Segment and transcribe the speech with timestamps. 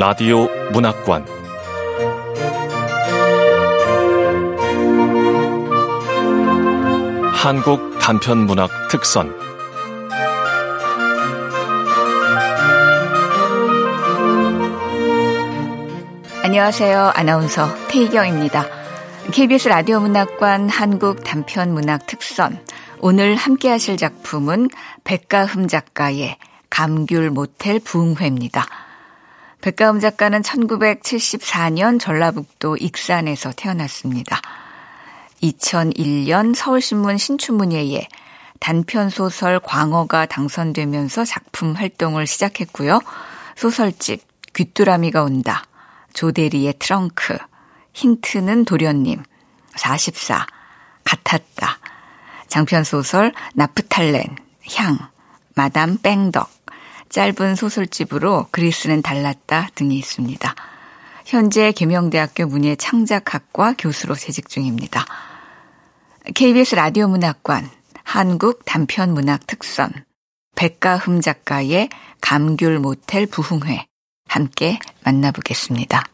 [0.00, 1.26] 라디오 문학관
[7.34, 9.34] 한국 단편 문학 특선
[16.44, 17.10] 안녕하세요.
[17.16, 18.66] 아나운서 태희경입니다.
[19.32, 22.64] KBS 라디오 문학관 한국 단편 문학 특선
[23.00, 24.68] 오늘 함께 하실 작품은
[25.02, 26.38] 백가흠 작가의
[26.70, 28.87] 감귤 모텔 부흥회입니다.
[29.60, 34.40] 백가흠 작가는 1974년 전라북도 익산에서 태어났습니다.
[35.42, 38.06] 2001년 서울신문 신춘문예에
[38.60, 43.00] 단편소설 광어가 당선되면서 작품 활동을 시작했고요.
[43.56, 44.22] 소설집
[44.54, 45.64] 귀뚜라미가 온다,
[46.14, 47.38] 조대리의 트렁크,
[47.94, 49.22] 힌트는 도련님,
[49.76, 50.46] 44,
[51.04, 51.78] 같았다,
[52.48, 54.36] 장편소설 나프탈렌,
[54.74, 54.98] 향,
[55.54, 56.50] 마담 뺑덕,
[57.10, 60.54] 짧은 소설집으로 그리스는 달랐다 등이 있습니다.
[61.26, 65.04] 현재 계명대학교 문예창작학과 교수로 재직 중입니다.
[66.34, 67.68] KBS 라디오 문학관
[68.02, 69.90] 한국 단편 문학 특선
[70.56, 73.86] 백가흠 작가의 감귤 모텔 부흥회
[74.26, 76.04] 함께 만나보겠습니다.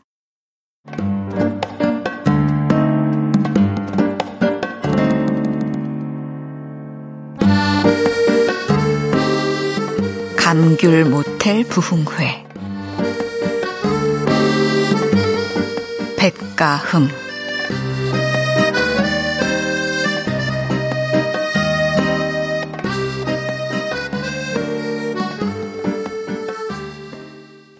[10.44, 12.44] 감귤 모텔 부흥회
[16.18, 17.08] 백가흠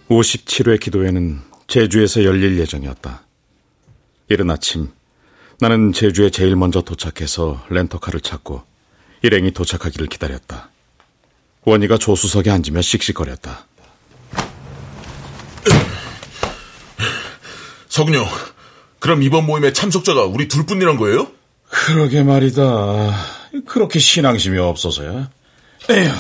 [0.09, 3.27] (57회) 기도회는 제주에서 열릴 예정이었다.
[4.31, 4.89] 이른 아침
[5.61, 8.62] 나는 제주에 제일 먼저 도착해서 렌터카를 찾고
[9.21, 10.71] 일행이 도착하기를 기다렸다.
[11.64, 13.66] 원희가 조수석에 앉으며 씩씩거렸다.
[17.88, 18.26] 서근영,
[18.98, 21.28] 그럼 이번 모임의 참석자가 우리 둘뿐이란 거예요?
[21.70, 22.62] 그러게 말이다.
[23.66, 25.30] 그렇게 신앙심이 없어서야.
[25.91, 26.10] 에휴.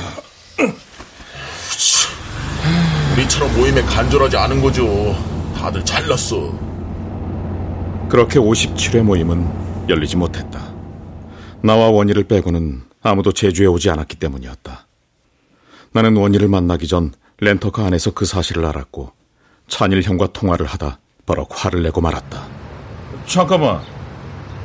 [3.14, 4.86] 우리처럼 모임에 간절하지 않은 거죠.
[5.56, 6.52] 다들 잘났어.
[8.08, 10.72] 그렇게 57회 모임은 열리지 못했다.
[11.62, 14.86] 나와 원희를 빼고는 아무도 제주에 오지 않았기 때문이었다.
[15.94, 19.12] 나는 원희를 만나기 전 렌터카 안에서 그 사실을 알았고
[19.68, 22.42] 찬일 형과 통화를 하다 버럭 화를 내고 말았다.
[23.26, 23.80] 잠깐만.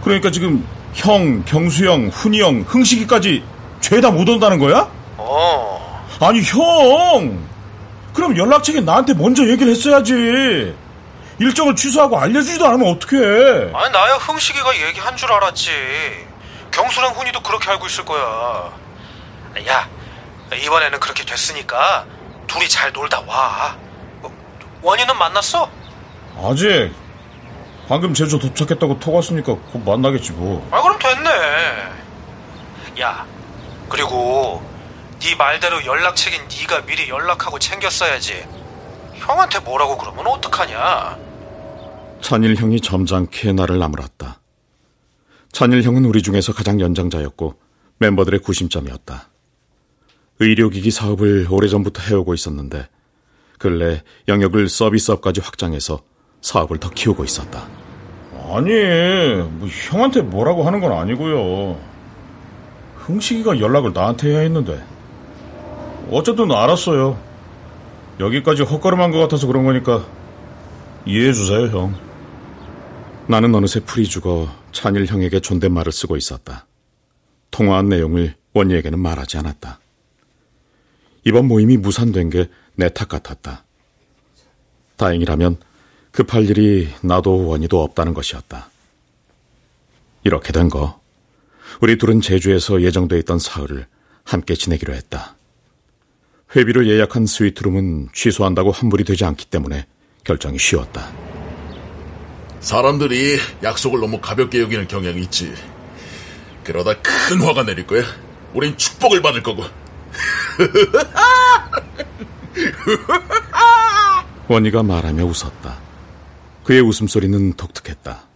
[0.04, 3.44] 그러니까 지금 형, 경수 형, 훈이 형, 흥식이까지
[3.80, 4.90] 죄다 못 온다는 거야?
[5.18, 6.08] 어.
[6.20, 7.48] 아니 형.
[8.14, 10.76] 그럼 연락책에 나한테 먼저 얘기를 했어야지.
[11.38, 13.72] 일정을 취소하고 알려주지도 않으면 어떡해.
[13.74, 15.70] 아니 나야 흥식이가 얘기한 줄 알았지.
[16.72, 18.72] 경수랑 훈이도 그렇게 알고 있을 거야.
[19.68, 19.88] 야,
[20.56, 22.06] 이번에는 그렇게 됐으니까
[22.48, 23.78] 둘이 잘 놀다 와.
[24.22, 24.32] 어,
[24.82, 25.70] 원희는 만났어?
[26.42, 26.92] 아직.
[27.88, 30.68] 방금 제주 도착했다고 톡 왔으니까 곧 만나겠지 뭐.
[30.72, 31.30] 아 그럼 됐네.
[33.02, 33.26] 야,
[33.90, 34.64] 그리고
[35.20, 38.46] 네 말대로 연락책인 네가 미리 연락하고 챙겼어야지.
[39.16, 41.18] 형한테 뭐라고 그러면 어떡하냐?
[42.22, 44.40] 찬일 형이 점잖게 나를 나무랐다.
[45.52, 47.56] 찬일 형은 우리 중에서 가장 연장자였고
[47.98, 49.29] 멤버들의 구심점이었다.
[50.40, 52.88] 의료기기 사업을 오래전부터 해오고 있었는데
[53.58, 56.02] 근래 영역을 서비스업까지 확장해서
[56.42, 57.68] 사업을 더 키우고 있었다.
[58.52, 61.80] 아니, 뭐 형한테 뭐라고 하는 건 아니고요.
[62.96, 64.82] 흥식이가 연락을 나한테 해야 했는데
[66.10, 67.20] 어쨌든 알았어요.
[68.20, 70.06] 여기까지 헛걸음한 것 같아서 그런 거니까
[71.06, 71.96] 이해해 주세요, 형.
[73.28, 76.66] 나는 어느새 풀이 죽어 찬일 형에게 존댓말을 쓰고 있었다.
[77.52, 79.80] 통화한 내용을 원희에게는 말하지 않았다.
[81.30, 83.66] 이번 모임이 무산된 게 내 탓 같았다.
[84.96, 85.58] 다행이라면
[86.12, 88.70] 급할 일이 나도 원희도 없다는 것이었다.
[90.24, 91.00] 이렇게 된 거,
[91.82, 93.86] 우리 둘은 제주에서 예정돼 있던 사흘을
[94.24, 95.36] 함께 지내기로 했다.
[96.56, 99.86] 회비를 예약한 스위트룸은 취소한다고 환불이 되지 않기 때문에
[100.24, 101.12] 결정이 쉬웠다.
[102.62, 105.54] 사람들이 약속을 너무 가볍게 여기는 경향이 있지.
[106.64, 108.04] 그러다 큰 화가 내릴 거야.
[108.54, 109.64] 우린 축복을 받을 거고.
[114.48, 115.80] 원희가 말하며 웃었다.
[116.64, 118.28] 그의 웃음소리는 독특했다.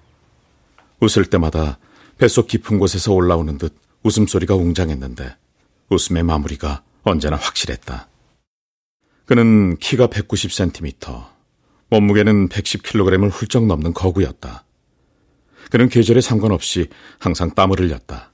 [1.00, 1.78] 웃을 때마다
[2.18, 5.36] 뱃속 깊은 곳에서 올라오는 듯 웃음소리가 웅장했는데
[5.90, 8.08] 웃음의 마무리가 언제나 확실했다.
[9.26, 11.26] 그는 키가 190cm,
[11.90, 14.66] 몸무게는 110kg을 훌쩍 넘는 거구였다.
[15.72, 16.90] 그는 계절에 상관없이
[17.20, 18.33] 항상 땀을 흘렸다.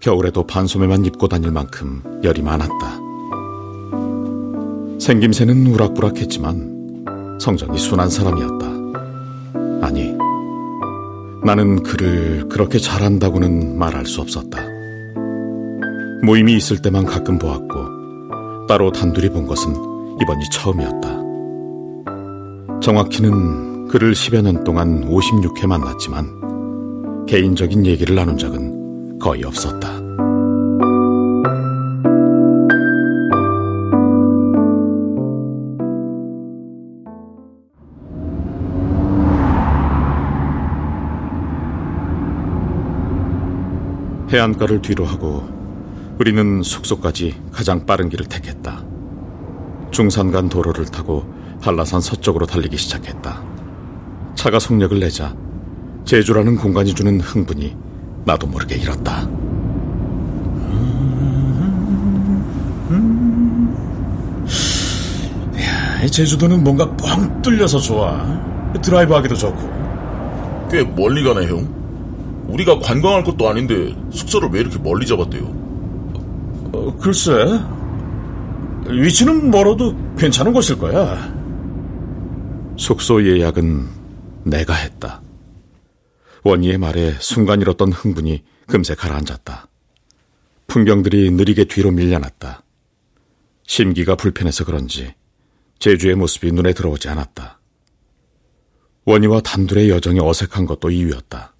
[0.00, 2.98] 겨울에도 반소매만 입고 다닐 만큼 열이 많았다.
[4.98, 8.66] 생김새는 우락부락했지만 성정이 순한 사람이었다.
[9.86, 10.14] 아니,
[11.44, 14.58] 나는 그를 그렇게 잘한다고는 말할 수 없었다.
[16.22, 19.74] 모임이 있을 때만 가끔 보았고, 따로 단둘이 본 것은
[20.22, 21.20] 이번이 처음이었다.
[22.80, 28.79] 정확히는 그를 10여 년 동안 56회 만났지만, 개인적인 얘기를 나눈 적은
[29.20, 30.00] 거의 없었다.
[44.32, 45.46] 해안가를 뒤로 하고
[46.18, 48.84] 우리는 숙소까지 가장 빠른 길을 택했다.
[49.90, 51.26] 중산간 도로를 타고
[51.60, 53.42] 한라산 서쪽으로 달리기 시작했다.
[54.34, 55.36] 차가 속력을 내자
[56.04, 57.89] 제주라는 공간이 주는 흥분이
[58.24, 59.28] 나도 모르게 일었다.
[65.60, 68.24] 야, 제주도는 뭔가 뻥 뚫려서 좋아.
[68.82, 70.68] 드라이브 하기도 좋고.
[70.70, 71.68] 꽤 멀리 가네, 형.
[72.48, 75.44] 우리가 관광할 것도 아닌데 숙소를 왜 이렇게 멀리 잡았대요?
[76.72, 77.32] 어, 글쎄.
[78.88, 81.32] 위치는 멀어도 괜찮은 곳일 거야.
[82.76, 83.86] 숙소 예약은
[84.44, 85.20] 내가 했다.
[86.42, 89.68] 원희의 말에 순간 잃었던 흥분이 금세 가라앉았다.
[90.66, 92.62] 풍경들이 느리게 뒤로 밀려났다.
[93.66, 95.14] 심기가 불편해서 그런지
[95.78, 97.60] 제주의 모습이 눈에 들어오지 않았다.
[99.04, 101.54] 원희와 단둘의 여정이 어색한 것도 이유였다.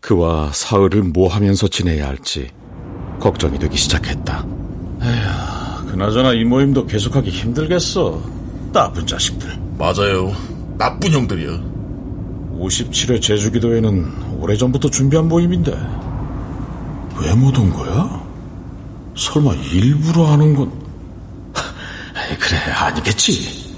[0.00, 2.50] 그와 사흘을 뭐 하면서 지내야 할지
[3.18, 4.46] 걱정이 되기 시작했다.
[5.02, 8.22] 에휴, 그나저나 이 모임도 계속하기 힘들겠어.
[8.72, 9.58] 나쁜 자식들.
[9.78, 10.32] 맞아요.
[10.78, 11.79] 나쁜 형들이야.
[12.60, 15.72] 57회 제주기도회는 오래전부터 준비한 모임인데
[17.20, 18.20] 왜 못 온 거야?
[19.16, 20.70] 설마 일부러 하는 건...
[22.38, 23.70] 그래, 아니겠지.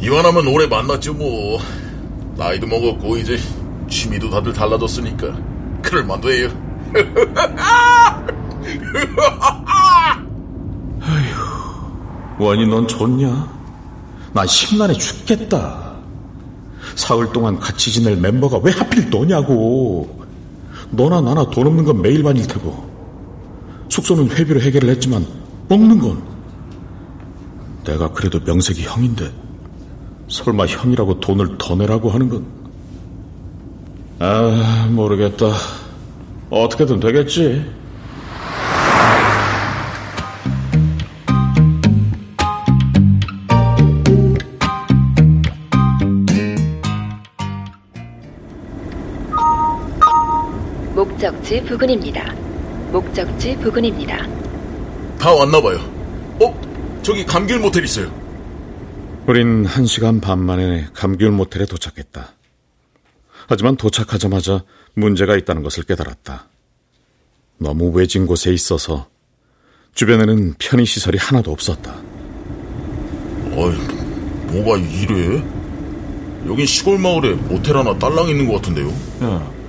[0.00, 1.58] 이완하면 오래 만났죠 뭐.
[2.36, 3.38] 나이도 먹었고 이제
[3.88, 5.36] 취미도 다들 달라졌으니까
[5.82, 6.48] 그럴 만도 해요.
[11.02, 13.60] 아휴, 원이 넌 좋냐?
[14.32, 15.89] 난 심란해 죽겠다.
[16.94, 20.20] 사흘 동안 같이 지낼 멤버가 왜 하필 너냐고.
[20.90, 22.90] 너나 나나 돈 없는 건 매일 반일 테고.
[23.88, 25.26] 숙소는 회비로 해결을 했지만
[25.68, 26.22] 먹는 건
[27.84, 29.32] 내가 그래도 명색이 형인데
[30.28, 32.46] 설마 형이라고 돈을 더 내라고 하는 건
[34.20, 35.46] 아, 모르겠다.
[36.50, 37.64] 어떻게든 되겠지.
[51.50, 52.32] 목적지 부근입니다.
[52.92, 54.24] 목적지 부근입니다.
[55.18, 55.78] 다 왔나봐요.
[56.40, 57.00] 어?
[57.02, 58.08] 저기 감귤 모텔 있어요.
[59.26, 62.34] 우린 한 시간 반 만에 감귤 모텔에 도착했다.
[63.48, 64.62] 하지만 도착하자마자
[64.94, 66.46] 문제가 있다는 것을 깨달았다.
[67.58, 69.08] 너무 외진 곳에 있어서
[69.96, 71.96] 주변에는 편의시설이 하나도 없었다.
[73.56, 73.74] 어이,
[74.52, 75.42] 뭐가 이래?
[76.46, 78.88] 여긴 시골 마을에 모텔 하나 딸랑 있는 것 같은데요?
[79.24, 79.60] 야,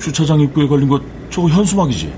[0.00, 2.12] 주차장 입구에 걸린 거 저거 현수막이지?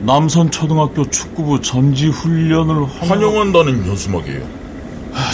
[0.00, 3.38] 남선 초등학교 축구부 전지 훈련을 환영...
[3.38, 4.48] 한다는 현수막이에요.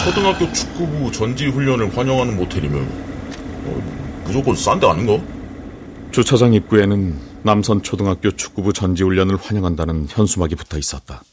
[0.03, 5.19] 초등학교 축구부 전지 훈련을 환영하는 모텔이면 어, 무조건 싼 데 아닌가?
[6.11, 11.23] 주차장 입구에는 남선 초등학교 축구부 전지 훈련을 환영한다는 현수막이 붙어 있었다.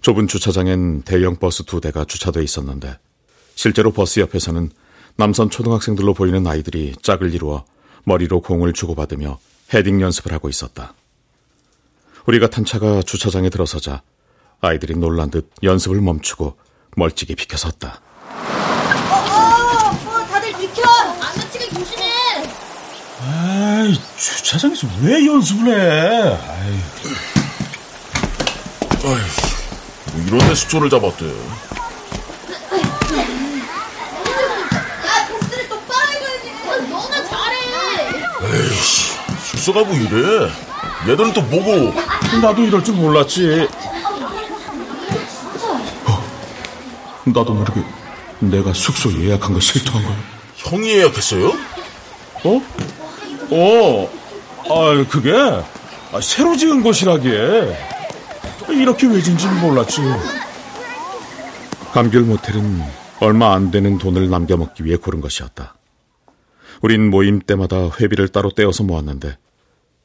[0.00, 2.96] 좁은 주차장엔 대형 버스 두 대가 주차돼 있었는데
[3.54, 4.70] 실제로 버스 옆에서는
[5.16, 7.64] 남선 초등학생들로 보이는 아이들이 짝을 이루어
[8.04, 9.38] 머리로 공을 주고받으며
[9.72, 10.94] 헤딩 연습을 하고 있었다.
[12.26, 14.02] 우리가 탄 차가 주차장에 들어서자
[14.60, 16.56] 아이들이 놀란 듯 연습을 멈추고
[16.96, 18.00] 멀찍이 비켜섰다.
[18.28, 20.82] 어, 어, 어, 다들 비켜!
[20.88, 22.12] 안 다치게 조심해!
[23.24, 26.36] 아이, 주차장에서 왜 연습을 해?
[26.36, 26.80] 아이.
[29.04, 31.26] 아휴, 이런 데 숙소를 잡았대.
[31.26, 31.32] 야,
[35.28, 36.88] 패스를 똑바로 해줘야지!
[36.88, 37.56] 너나 잘해!
[38.44, 39.11] 에이씨,
[39.70, 40.50] 뭐 이래?
[41.08, 41.94] 얘들은 또 뭐고?
[42.42, 43.68] 나도 이럴 줄 몰랐지.
[46.06, 46.24] 어,
[47.24, 47.80] 나도 모르게
[48.40, 50.16] 내가 숙소 예약한 거 실토한 거야.
[50.56, 51.52] 형이 예약했어요?
[52.44, 52.62] 어?
[53.50, 54.10] 어,
[54.68, 57.76] 아, 그게 아, 새로 지은 곳이라기에
[58.70, 60.00] 이렇게 외진지 몰랐지.
[61.92, 62.82] 감귤 모텔은
[63.20, 65.74] 얼마 안 되는 돈을 남겨먹기 위해 고른 것이었다.
[66.80, 69.36] 우린 모임 때마다 회비를 따로 떼어서 모았는데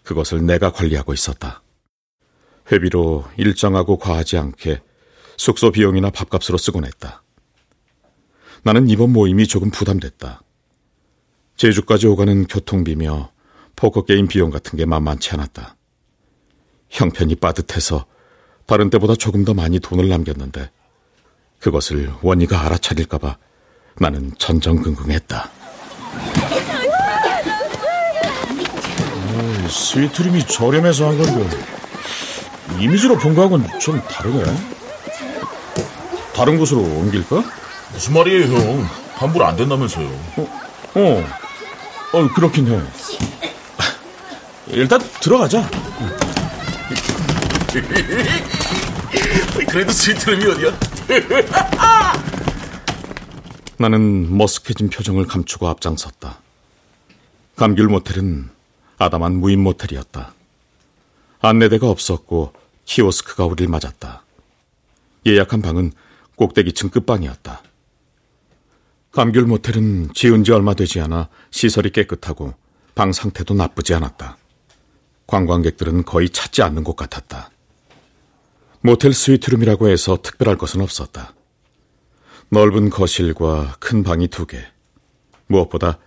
[0.08, 1.62] 그것을 내가 관리하고 있었다.
[2.72, 4.82] 회비로 일정하고 과하지 않게
[5.36, 7.24] 숙소 비용이나 밥값으로 쓰곤 했다.
[8.64, 10.42] 나는 이번 모임이 조금 부담됐다.
[11.58, 13.32] 제주까지 오가는 교통비며
[13.76, 15.76] 포커게임 비용 같은 게 만만치 않았다.
[16.90, 18.06] 형편이 빠듯해서
[18.66, 20.72] 다른 때보다 조금 더 많이 돈을 남겼는데
[21.60, 23.38] 그것을 원희가 알아차릴까봐
[24.00, 25.52] 나는 전전긍긍했다.
[29.67, 31.50] 스위트룸이 저렴해서 한 건데
[32.79, 34.43] 이미지로 본 거하고는 좀 다르네.
[36.33, 37.43] 다른 곳으로 옮길까?
[37.93, 38.89] 무슨 말이에요, 형?
[39.15, 40.07] 환불 안 된다면서요.
[40.95, 41.25] 어,
[42.13, 42.79] 어 그렇긴 해.
[44.67, 45.67] 일단 들어가자.
[49.69, 50.71] 그래도 스위트룸이 어디야?
[53.77, 56.39] 나는 머쓱해진 표정을 감추고 앞장섰다.
[57.55, 58.50] 감귤 모텔은
[58.98, 60.34] 아담한 무인 모텔이었다.
[61.39, 62.54] 안내대가 없었고
[62.86, 64.24] 키오스크가 우릴 맞았다.
[65.25, 65.92] 예약한 방은
[66.36, 67.62] 꼭대기층 끝방이었다.
[69.12, 72.54] 감귤 모텔은 지은 지 얼마 되지 않아 시설이 깨끗하고
[72.96, 74.38] 방 상태도 나쁘지 않았다.
[75.27, 77.51] 관광객들은 거의 찾지 않는 곳 같았다.
[78.82, 81.34] 모텔 스위트룸이라고 해서 특별할 것은 없었다.
[82.50, 84.63] 넓은 거실과 큰 방이 두 개.
[85.48, 86.00] 무엇보다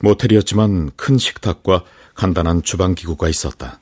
[0.00, 1.84] 모텔이었지만 큰 식탁과
[2.16, 3.78] 간단한 주방 기구가 있었다.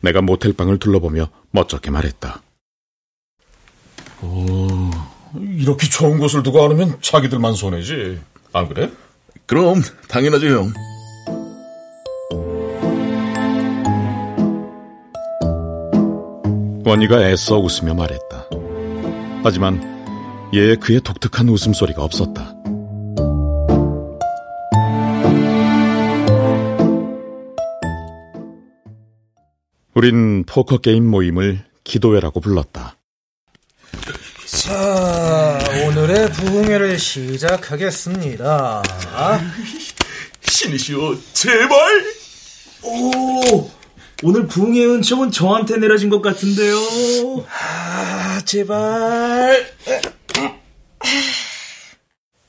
[0.00, 2.42] 내가 모텔방을 둘러보며 멋쩍게 말했다.
[4.22, 4.90] 오,
[5.40, 8.20] 이렇게 좋은 곳을 두고 하면 자기들만 손해지.
[8.52, 8.90] 안 그래?
[9.46, 10.72] 그럼 당연하죠, 형.
[16.86, 18.48] 원희가 애써 웃으며 말했다.
[19.42, 19.82] 하지만
[20.54, 22.54] 얘의 그의 독특한 웃음소리가 없었다.
[29.94, 32.96] 우린 포커 게임 모임을 기도회라고 불렀다.
[34.46, 38.82] 자, 오늘의 부흥회를 시작하겠습니다.
[40.42, 42.04] 신이시여, 제발!
[42.82, 43.70] 오,
[44.22, 46.76] 오늘 부흥의 은총은 저한테 내려진 것 같은데요.
[47.48, 49.74] 아, 제발.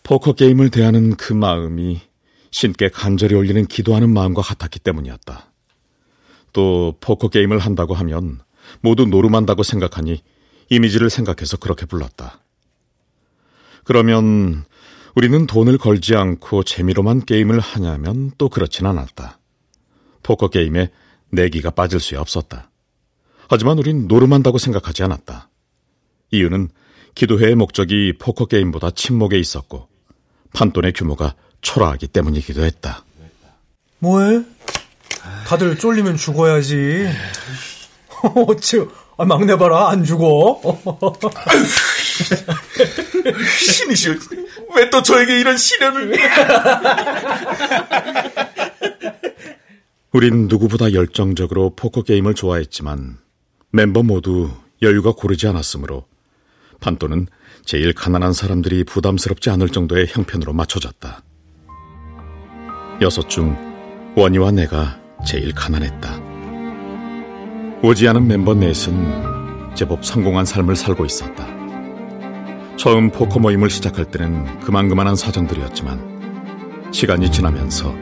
[0.03, 2.01] 포커 게임을 대하는 그 마음이
[2.51, 5.51] 신께 간절히 올리는 기도하는 마음과 같았기 때문이었다.
[6.55, 8.39] 또 포커 게임을 한다고 하면
[8.79, 10.23] 모두 노름한다고 생각하니
[10.69, 12.39] 이미지를 생각해서 그렇게 불렀다.
[13.83, 14.63] 그러면
[15.15, 19.37] 우리는 돈을 걸지 않고 재미로만 게임을 하냐면 또 그렇진 않았다.
[20.23, 20.91] 포커 게임에
[21.29, 22.71] 내기가 빠질 수 없었다.
[23.49, 25.49] 하지만 우린 노름한다고 생각하지 않았다.
[26.31, 26.69] 이유는
[27.15, 29.89] 기도회의 목적이 포커 게임보다 침묵에 있었고
[30.53, 33.03] 판돈의 규모가 초라하기 때문이기도 했다.
[33.99, 34.45] 뭐해?
[35.47, 37.07] 다들 쫄리면 죽어야지.
[38.47, 38.85] 어째,
[39.17, 40.61] 아, 막내 봐라, 안 죽어.
[43.59, 44.15] 신이시여,
[44.75, 46.17] 왜 또 저에게 이런 시련을.
[50.11, 53.17] 우린 누구보다 열정적으로 포커 게임을 좋아했지만
[53.71, 54.49] 멤버 모두
[54.81, 56.05] 여유가 고르지 않았으므로
[56.79, 57.27] 판돈은
[57.65, 61.21] 제일 가난한 사람들이 부담스럽지 않을 정도의 형편으로 맞춰졌다.
[63.01, 63.57] 여섯 중
[64.15, 66.17] 원희와 내가 제일 가난했다.
[67.81, 71.45] 오지 않은 멤버 넷은 제법 성공한 삶을 살고 있었다.
[72.77, 77.93] 처음 포커 모임을 시작할 때는 그만그만한 사정들이었지만 시간이 지나면서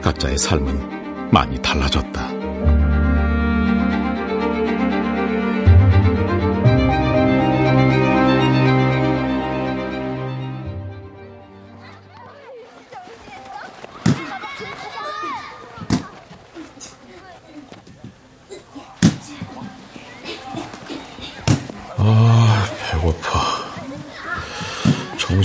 [0.00, 2.39] 각자의 삶은 많이 달라졌다.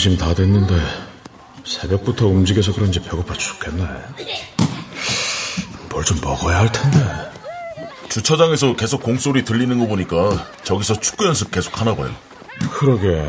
[0.06, 0.76] 점심 다 됐는데
[1.64, 3.84] 새벽부터 움직여서 그런지 배고파 죽겠네.
[5.90, 7.00] 뭘 좀 먹어야 할 텐데.
[8.10, 12.14] 주차장에서 계속 공소리 들리는 거 보니까 저기서 축구 연습 계속 하나 봐요.
[12.72, 13.28] 그러게.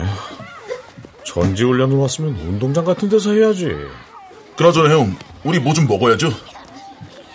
[1.25, 3.71] 전지훈련을 왔으면 운동장 같은 데서 해야지.
[4.59, 6.31] 그나저나 형, 우리 뭐 좀 먹어야죠.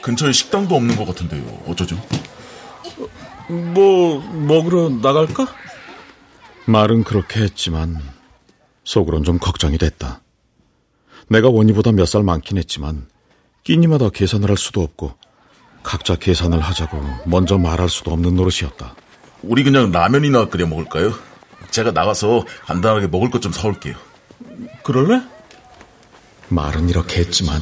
[0.04, 1.42] 근처에 식당도 없는 것 같은데요.
[1.66, 1.98] 어쩌죠?
[3.50, 5.48] 뭐, 먹으러 나갈까?
[6.66, 8.00] 말은 그렇게 했지만
[8.84, 10.22] 속으론 좀 걱정이 됐다.
[11.30, 13.08] 내가 원희보다 몇 살 많긴 했지만
[13.64, 15.14] 끼니마다 계산을 할 수도 없고
[15.84, 18.96] 각자 계산을 하자고 먼저 말할 수도 없는 노릇이었다.
[19.44, 21.14] 우리 그냥 라면이나 끓여 먹을까요?
[21.72, 23.96] 제가 나가서 간단하게 먹을 것 좀 사올게요.
[24.84, 25.22] 그럴래?
[26.50, 27.62] 말은 이렇게 했지만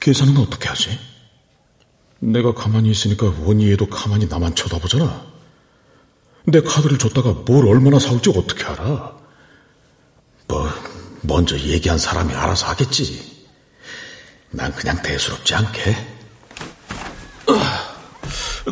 [0.00, 0.98] 계산은 어떻게 하지?
[2.20, 5.26] 내가 가만히 있으니까 원희애도 가만히 나만 쳐다보잖아.
[6.46, 9.17] 내 카드를 줬다가 뭘 얼마나 사올지 어떻게 알아?
[10.48, 10.68] 뭐
[11.22, 13.46] 먼저 얘기한 사람이 알아서 하겠지.
[14.50, 15.96] 난 그냥 대수롭지 않게.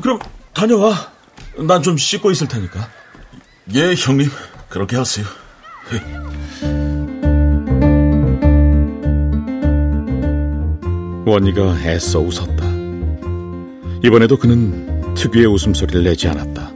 [0.02, 0.18] 그럼
[0.52, 1.12] 다녀와.
[1.58, 2.90] 난 좀 씻고 있을 테니까.
[3.74, 4.30] 예, 형님.
[4.68, 5.24] 그렇게 하세요.
[11.26, 12.64] 원희가 애써 웃었다.
[14.04, 16.70] 이번에도 그는 특유의 웃음소리를 내지 않았다.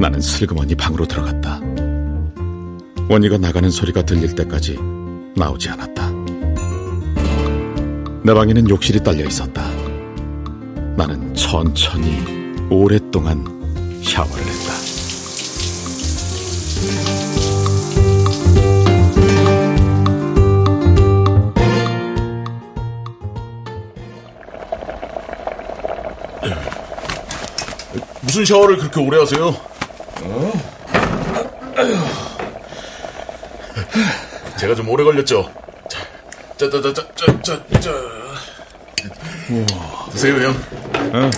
[0.00, 1.60] 나는 슬그머니 방으로 들어갔다.
[3.10, 4.78] 원희가 나가는 소리가 들릴 때까지
[5.34, 6.12] 나오지 않았다.
[8.22, 9.68] 내 방에는 욕실이 딸려 있었다.
[10.96, 12.22] 나는 천천히
[12.70, 13.44] 오랫동안
[14.04, 14.74] 샤워를 했다.
[28.20, 29.69] 무슨 샤워를 그렇게 오래 하세요?
[34.70, 35.52] 제가 좀 오래 걸렸죠?
[36.56, 37.90] 자, 자, 자, 자, 자, 자, 자.
[40.12, 40.54] 드세요, 형.
[41.12, 41.30] 어.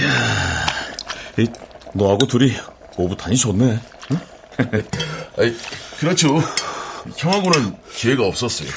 [0.00, 1.46] 야,
[1.92, 2.54] 너하고 둘이
[2.96, 3.80] 오붓하니 좋네.
[4.12, 4.20] 응?
[5.36, 5.54] 아이,
[5.98, 6.40] 그렇죠.
[7.18, 8.68] 형하고는 기회가 없었어요.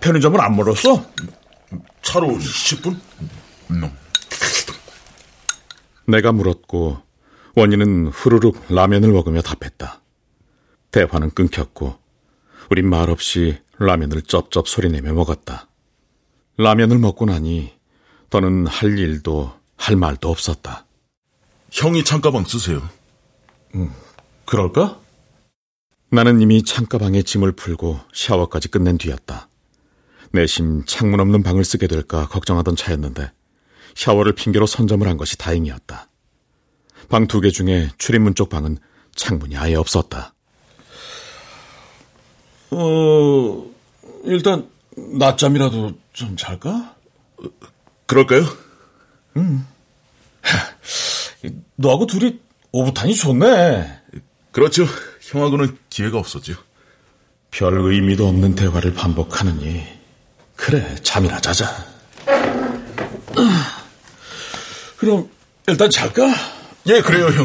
[0.00, 1.04] 편의점은 안 멀었어?
[2.02, 3.00] 차로 10분?
[3.70, 3.98] 음.
[6.06, 7.09] 내가 물었고
[7.56, 10.02] 원희는 후루룩 라면을 먹으며 답했다.
[10.92, 11.96] 대화는 끊겼고
[12.70, 15.68] 우린 말없이 라면을 쩝쩝 소리내며 먹었다.
[16.56, 17.72] 라면을 먹고 나니
[18.28, 20.86] 더는 할 일도 할 말도 없었다.
[21.70, 22.82] 형이 창가방 쓰세요.
[23.74, 23.90] 음,
[24.44, 25.00] 그럴까?
[26.10, 29.48] 나는 이미 창가방에 짐을 풀고 샤워까지 끝낸 뒤였다.
[30.32, 33.32] 내심 창문 없는 방을 쓰게 될까 걱정하던 차였는데
[33.94, 36.09] 샤워를 핑계로 선점을 한 것이 다행이었다.
[37.10, 38.78] 방 두 개 중에 출입문 쪽 방은
[39.16, 40.32] 창문이 아예 없었다.
[42.70, 43.64] 어,
[44.24, 46.94] 일단 낮잠이라도 좀 잘까?
[48.06, 48.44] 그럴까요?
[49.36, 49.66] 음.
[51.76, 52.38] 너하고 둘이
[52.72, 54.00] 오붓하니 좋네.
[54.52, 54.84] 그렇죠.
[55.22, 56.54] 형하고는 기회가 없었죠.
[57.50, 59.82] 별 의미도 없는 대화를 반복하느니
[60.54, 61.66] 그래 잠이나 자자.
[64.98, 65.28] 그럼
[65.66, 66.28] 일단 잘까?
[66.90, 67.44] 예, 그래요, 형.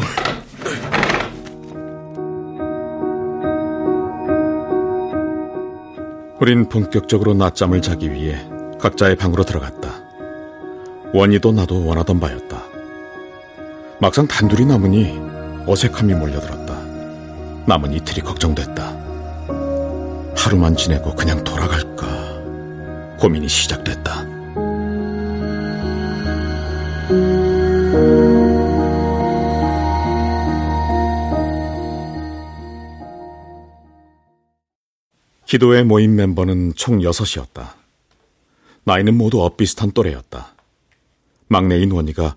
[6.40, 8.44] 우린 본격적으로 낮잠을 자기 위해
[8.80, 9.92] 각자의 방으로 들어갔다.
[11.12, 12.60] 원희도 나도 원하던 바였다.
[14.00, 15.16] 막상 단둘이 남으니
[15.68, 16.74] 어색함이 몰려들었다.
[17.66, 18.96] 남은 이틀이 걱정됐다.
[20.36, 22.06] 하루만 지내고 그냥 돌아갈까
[23.20, 24.35] 고민이 시작됐다.
[35.46, 37.74] 기도회 모임 멤버는 총 6이었다.
[38.84, 40.54] 나이는 모두 엇비슷한 또래였다.
[41.48, 42.36] 막내인 원희가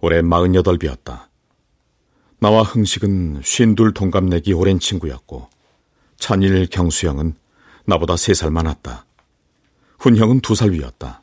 [0.00, 1.28] 올해 48이었다.
[2.40, 5.48] 나와 흥식은 쉰둘 동갑내기 오랜 친구였고
[6.18, 7.34] 찬일, 경수형은
[7.84, 9.06] 나보다 3살 많았다.
[10.00, 11.22] 훈형은 2살 위였다.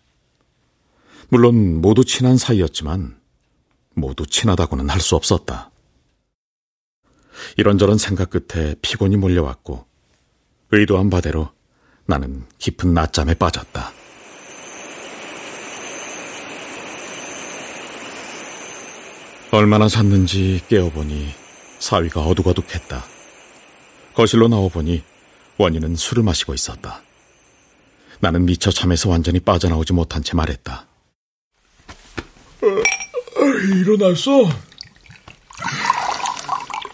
[1.29, 3.19] 물론 모두 친한 사이였지만
[3.93, 5.71] 모두 친하다고는 할 수 없었다.
[7.57, 9.85] 이런저런 생각 끝에 피곤이 몰려왔고
[10.75, 11.49] 의도한 바대로
[12.05, 13.91] 나는 깊은 낮잠에 빠졌다.
[19.51, 21.33] 얼마나 잤는지 깨어보니
[21.79, 23.05] 사위가 어둑어둑했다.
[24.13, 25.01] 거실로 나와보니
[25.57, 27.01] 원인은 술을 마시고 있었다.
[28.19, 30.87] 나는 미처 잠에서 완전히 빠져나오지 못한 채 말했다.
[33.81, 34.49] 일어났어?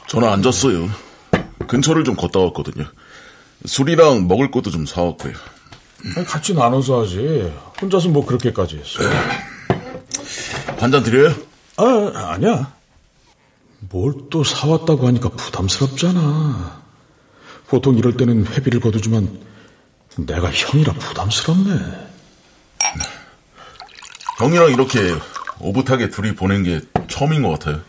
[0.07, 0.87] 저는 안 잤어요.
[1.67, 2.85] 근처를 좀 걷다 왔거든요.
[3.65, 5.34] 술이랑 먹을 것도 좀 사왔고요.
[6.28, 7.52] 같이 나눠서 하지.
[7.82, 9.04] 혼자서 뭐 그렇게까지 했어.
[10.80, 11.34] 한 잔 드려요?
[11.78, 12.74] 아, 아니야.
[13.89, 16.82] 뭘 또 사왔다고 하니까 부담스럽잖아.
[17.67, 19.39] 보통 이럴 때는 회비를 거두지만
[20.17, 21.80] 내가 형이라 부담스럽네.
[24.39, 25.13] 형이랑 이렇게
[25.60, 27.82] 오붓하게 둘이 보낸 게 처음인 것 같아요.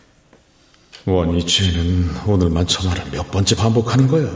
[1.05, 4.29] 원이치는 오늘만 저 말을 몇 번째 반복하는 거야.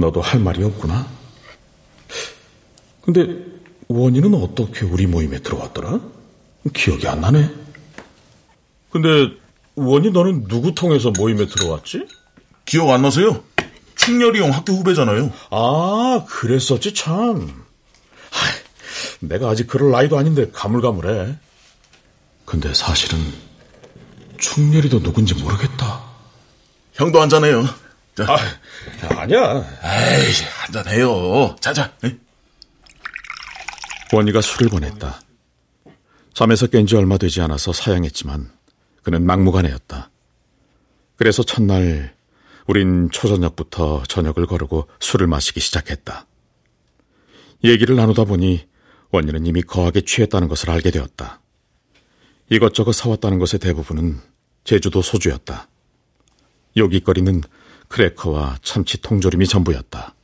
[0.00, 1.06] 너도 할 말이 없구나.
[3.02, 3.44] 근데
[3.88, 6.00] 원이는 어떻게 우리 모임에 들어왔더라?
[6.72, 7.50] 기억이 안 나네.
[8.90, 9.08] 근데
[9.74, 12.06] 원이 너는 누구 통해서 모임에 들어왔지?
[12.64, 13.42] 기억 안 나세요?
[13.96, 15.32] 충렬이 형 학교 후배잖아요.
[15.50, 17.64] 아, 그랬었지 참.
[18.30, 18.52] 하이,
[19.20, 21.36] 내가 아직 그럴 나이도 아닌데 가물가물해.
[22.46, 23.18] 근데 사실은
[24.38, 26.02] 충렬이도 누군지 모르겠다.
[26.94, 27.64] 형도 한잔해요.
[28.26, 28.34] 자.
[28.34, 29.64] 아, 아니야.
[29.82, 30.32] 에이,
[30.64, 31.56] 한잔해요.
[31.60, 31.92] 자자.
[34.12, 35.20] 원희가 술을 권했다.
[36.34, 38.50] 잠에서 깬 지 얼마 되지 않아서 사양했지만
[39.02, 40.10] 그는 막무가내였다.
[41.16, 42.14] 그래서 첫날
[42.66, 46.26] 우린 초저녁부터 저녁을 거르고 술을 마시기 시작했다.
[47.64, 48.66] 얘기를 나누다 보니
[49.10, 51.40] 원희는 이미 거하게 취했다는 것을 알게 되었다.
[52.48, 54.20] 이것저것 사왔다는 것의 대부분은
[54.64, 55.68] 제주도 소주였다.
[56.76, 57.42] 요깃거리는
[57.90, 60.14] 크래커와 참치 통조림이 전부였다.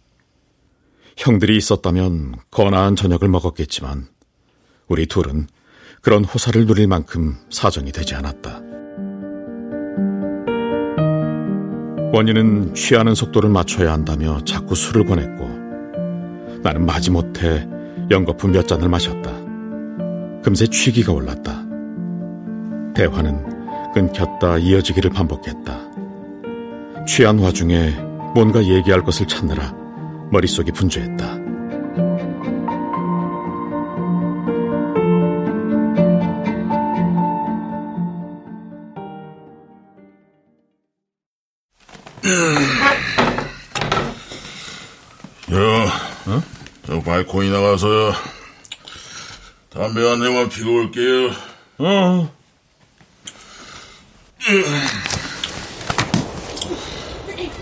[1.17, 4.07] 형들이 있었다면 거나한 저녁을 먹었겠지만
[4.89, 5.49] 우리 둘은
[6.01, 8.61] 그런 호사를 누릴 만큼 사정이 되지 않았다.
[12.13, 15.45] 원인은 취하는 속도를 맞춰야 한다며 자꾸 술을 권했고
[16.63, 17.69] 나는 마지못해
[18.11, 19.33] 연거푸 몇 잔을 마셨다.
[20.43, 21.67] 금세 취기가 올랐다.
[22.95, 25.86] 대화는 끊겼다 이어지기를 반복했다.
[27.07, 27.91] 취한 와중에
[28.35, 29.73] 뭔가 얘기할 것을 찾느라
[30.31, 31.25] 머릿속이 분주했다.
[45.53, 45.87] 야,
[46.27, 46.43] 어?
[46.85, 48.13] 저 발코니 나가서
[49.71, 51.31] 담배 한 대만 피고 올게요.
[51.79, 52.37] 어.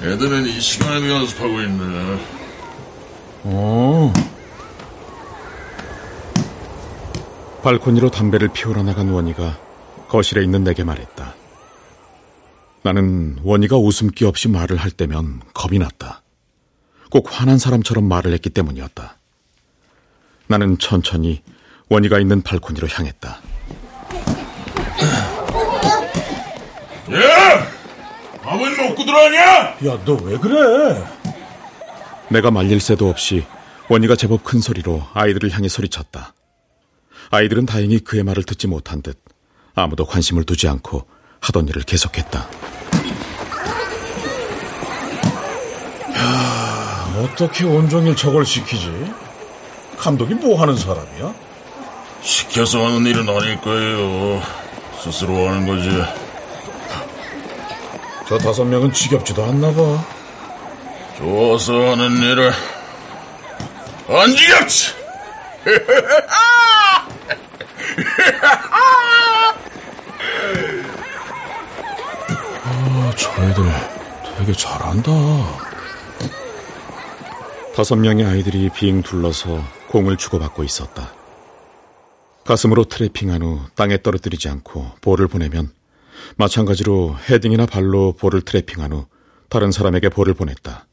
[0.04, 2.20] 애들은 이 시간에도 연습하고 있네.
[3.44, 4.12] 어.
[7.62, 9.58] 발코니로 담배를 피우러 나간 원희가
[10.08, 11.34] 거실에 있는 내게 말했다.
[12.82, 16.22] 나는 원희가 웃음기 없이 말을 할 때면 겁이 났다.
[17.10, 19.16] 꼭 화난 사람처럼 말을 했기 때문이었다.
[20.48, 21.42] 나는 천천히
[21.88, 23.40] 원희가 있는 발코니로 향했다.
[27.12, 27.73] 야!
[28.44, 29.40] 밥은 먹고 들어가냐?
[29.86, 31.02] 야, 너 왜 그래?
[32.28, 33.44] 내가 말릴 새도 없이
[33.88, 36.34] 원희가 제법 큰 소리로 아이들을 향해 소리쳤다.
[37.30, 39.18] 아이들은 다행히 그의 말을 듣지 못한 듯
[39.74, 41.06] 아무도 관심을 두지 않고
[41.40, 42.48] 하던 일을 계속했다.
[46.16, 48.90] 야, 어떻게 온종일 저걸 시키지?
[49.98, 51.34] 감독이 뭐 하는 사람이야?
[52.22, 54.40] 시켜서 하는 일은 아닐 거예요.
[55.02, 55.88] 스스로 하는 거지.
[58.26, 60.04] 저 다섯 명은 지겹지도 않나 봐.
[61.18, 62.52] 좋아서 하는 일을
[64.08, 64.92] 안 지겹지!
[72.64, 73.64] 아, 저 애들
[74.38, 75.10] 되게 잘한다.
[77.74, 81.12] 다섯 명의 아이들이 빙 둘러서 공을 주고받고 있었다.
[82.44, 85.72] 가슴으로 트래핑한 후 땅에 떨어뜨리지 않고 볼을 보내면
[86.36, 89.06] 마찬가지로 헤딩이나 발로 볼을 트래핑한 후
[89.48, 90.86] 다른 사람에게 볼을 보냈다.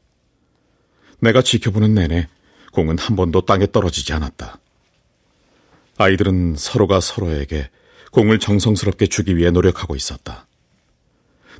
[1.20, 2.28] 내가 지켜보는 내내
[2.72, 4.58] 공은 한 번도 땅에 떨어지지 않았다.
[5.98, 7.70] 아이들은 서로가 서로에게
[8.12, 10.46] 공을 정성스럽게 주기 위해 노력하고 있었다.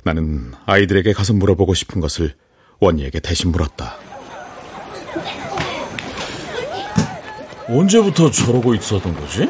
[0.03, 2.35] 나는 아이들에게 가서 물어보고 싶은 것을
[2.79, 3.97] 원희에게 대신 물었다.
[7.67, 9.49] 언제부터 저러고 있었던 거지?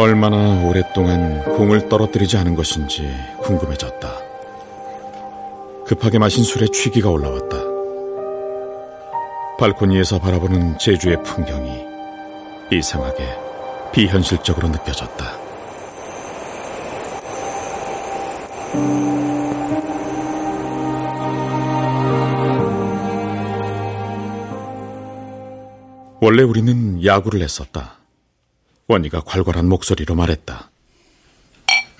[0.00, 4.08] 얼마나 오랫동안 공을 떨어뜨리지 않은 것인지 궁금해졌다.
[5.84, 7.56] 급하게 마신 술에 취기가 올라왔다.
[9.58, 11.84] 발코니에서 바라보는 제주의 풍경이
[12.70, 13.24] 이상하게
[13.92, 15.36] 비현실적으로 느껴졌다.
[26.20, 27.97] 원래 우리는 야구를 했었다.
[28.88, 30.70] 원희가 괄괄한 목소리로 말했다.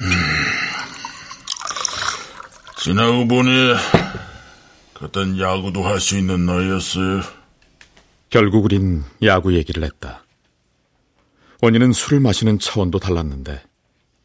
[0.01, 0.07] 음,
[2.83, 3.75] 지나고 보니
[4.95, 7.21] 그땐 야구도 할 수 있는 나이였어요.
[8.31, 10.25] 결국 우린 야구 얘기를 했다.
[11.61, 13.63] 원희는 술을 마시는 차원도 달랐는데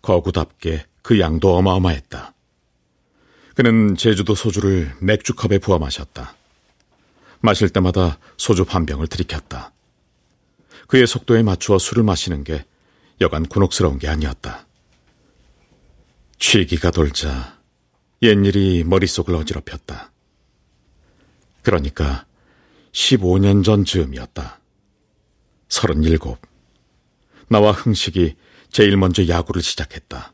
[0.02, 2.34] 거구답게 그 양도 어마어마했다.
[3.56, 6.36] 그는 제주도 소주를 맥주컵에 부어 마셨다.
[7.42, 9.72] 마실 때마다 소주 반 병을 들이켰다.
[10.94, 12.66] 그의 속도에 맞추어 술을 마시는 게
[13.20, 14.68] 여간 곤혹스러운 게 아니었다.
[16.38, 17.58] 취기가 돌자
[18.22, 20.12] 옛일이 머릿속을 어지럽혔다.
[21.64, 22.28] 그러니까
[22.92, 24.60] 15년 전 즈음이었다.
[25.70, 26.20] 37.
[27.48, 28.36] 나와 흥식이
[28.72, 30.32] 제일 먼저 야구를 시작했다.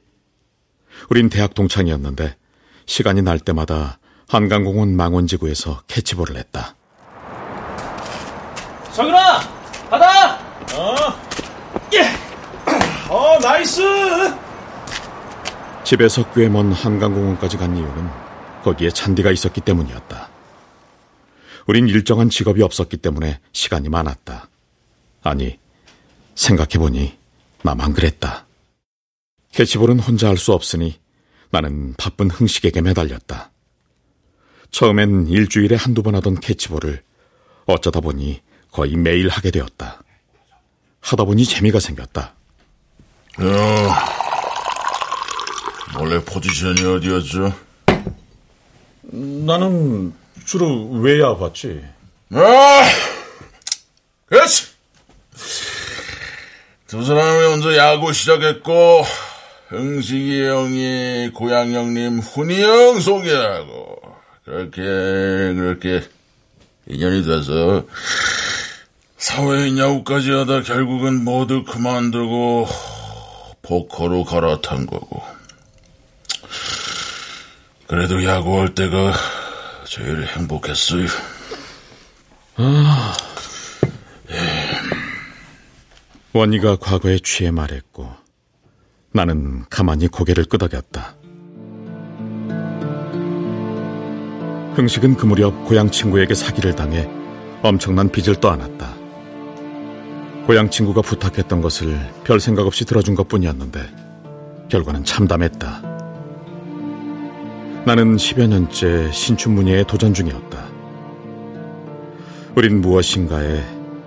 [1.10, 2.36] 우린 대학 동창이었는데
[2.86, 6.76] 시간이 날 때마다 한강공원 망원지구에서 캐치볼을 했다.
[8.92, 9.40] 성윤아!
[9.90, 10.49] 받아!
[10.76, 10.96] 어.
[11.94, 12.02] 예!
[13.10, 13.82] 어, nice!
[15.84, 18.10] 집에서 꽤 먼 한강공원까지 간 이유는
[18.64, 20.30] 거기에 잔디가 있었기 때문이었다.
[21.68, 24.50] 우린 일정한 직업이 없었기 때문에 시간이 많았다.
[25.24, 25.58] 아니,
[26.36, 27.18] 생각해보니
[27.64, 28.46] 나만 그랬다.
[29.52, 31.00] 캐치볼은 혼자 할 수 없으니
[31.50, 33.52] 나는 바쁜 흥식에게 매달렸다.
[34.72, 37.02] 처음엔 일주일에 한두 번 하던 캐치볼을
[37.66, 40.02] 어쩌다 보니 거의 매일 하게 되었다.
[41.02, 42.34] 하다 보니 재미가 생겼다.
[43.42, 44.06] 야,
[45.98, 47.54] 원래 포지션이 어디였죠?
[49.12, 50.14] 나는
[50.46, 51.82] 주로 외야 봤지.
[52.32, 52.84] 아,
[54.28, 54.68] 그렇지.
[56.88, 59.04] 두 사람이 먼저 야구 시작했고,
[59.70, 64.00] 흥식이 형이 고양 형님 훈이 형 소개하고,
[64.44, 66.10] 그렇게, 그렇게,
[66.88, 67.84] 인연이 돼서,
[69.20, 72.68] 사회인 야구까지 하다 결국은 모두 그만두고,
[73.62, 75.22] 포커로 갈아탄 거고.
[77.86, 79.14] 그래도 야구할 때가
[79.86, 81.06] 제일 행복했어요.
[82.56, 83.14] 아.
[86.32, 88.10] 원희가 과거에 취해 말했고
[89.12, 91.16] 나는 가만히 고개를 끄덕였다.
[94.76, 97.10] 흥식은 그 무렵 고향 친구에게 사기를 당해
[97.64, 98.99] 엄청난 빚을 떠안았다.
[100.50, 103.82] 고향 친구가 부탁했던 것을 별 생각 없이 들어준 것 뿐이었는데
[104.70, 105.82] 결과는 참담했다.
[107.86, 110.66] 나는 10여 년째 신춘문예에 도전 중이었다.
[112.56, 113.64] 우린 무엇인가에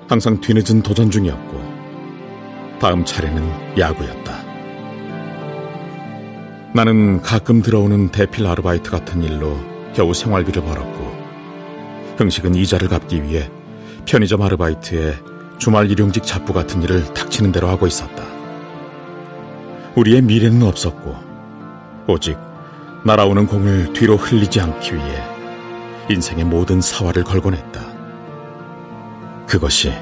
[0.09, 4.43] 항상 뒤늦은 도전 중이었고 다음 차례는 야구였다.
[6.75, 9.57] 나는 가끔 들어오는 대필 아르바이트 같은 일로
[9.95, 13.49] 겨우 생활비를 벌었고 흥식은 이자를 갚기 위해
[14.07, 15.15] 편의점 아르바이트에
[15.63, 18.25] 주말 일용직 잡부 같은 일을 닥치는 대로 하고 있었다.
[19.95, 21.17] 우리의 미래는 없었고
[22.09, 22.37] 오직
[23.05, 25.23] 날아오는 공을 뒤로 흘리지 않기 위해
[26.11, 27.81] 인생의 모든 사활을 걸곤 했다.
[29.47, 29.93] 그것이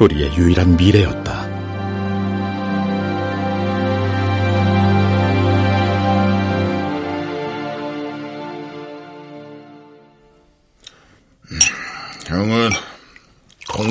[0.00, 1.53] 우리의 유일한 미래였다.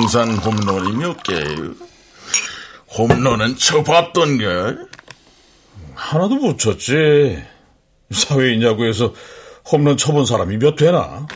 [0.04, 1.74] 공산 홈런이 몇 개예요?
[2.98, 4.76] 홈런은 쳐봤던가?
[5.94, 7.42] 하나도 못 쳤지.
[8.10, 9.14] 사회인 야구에서
[9.72, 11.26] 홈런 쳐본 사람이 몇 되나?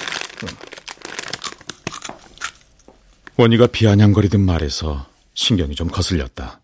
[3.39, 6.61] 원희가 비아냥거리던 말에서 신경이 좀 거슬렸다.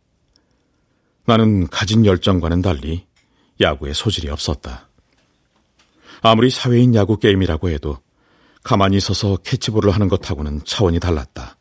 [1.25, 3.07] 나는 가진 열정과는 달리
[3.63, 4.91] 야구에 소질이 없었다.
[6.21, 7.97] 아무리 사회인 야구 게임이라고 해도
[8.63, 11.57] 가만히 서서 캐치볼을 하는 것하고는 차원이 달랐다.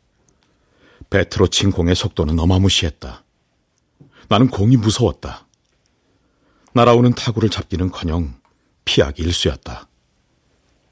[1.10, 3.24] 배트로 친 공의 속도는 어마무시했다.
[4.28, 5.46] 나는 공이 무서웠다.
[6.72, 8.40] 날아오는 타구를 잡기는커녕
[8.84, 9.88] 피하기 일쑤였다.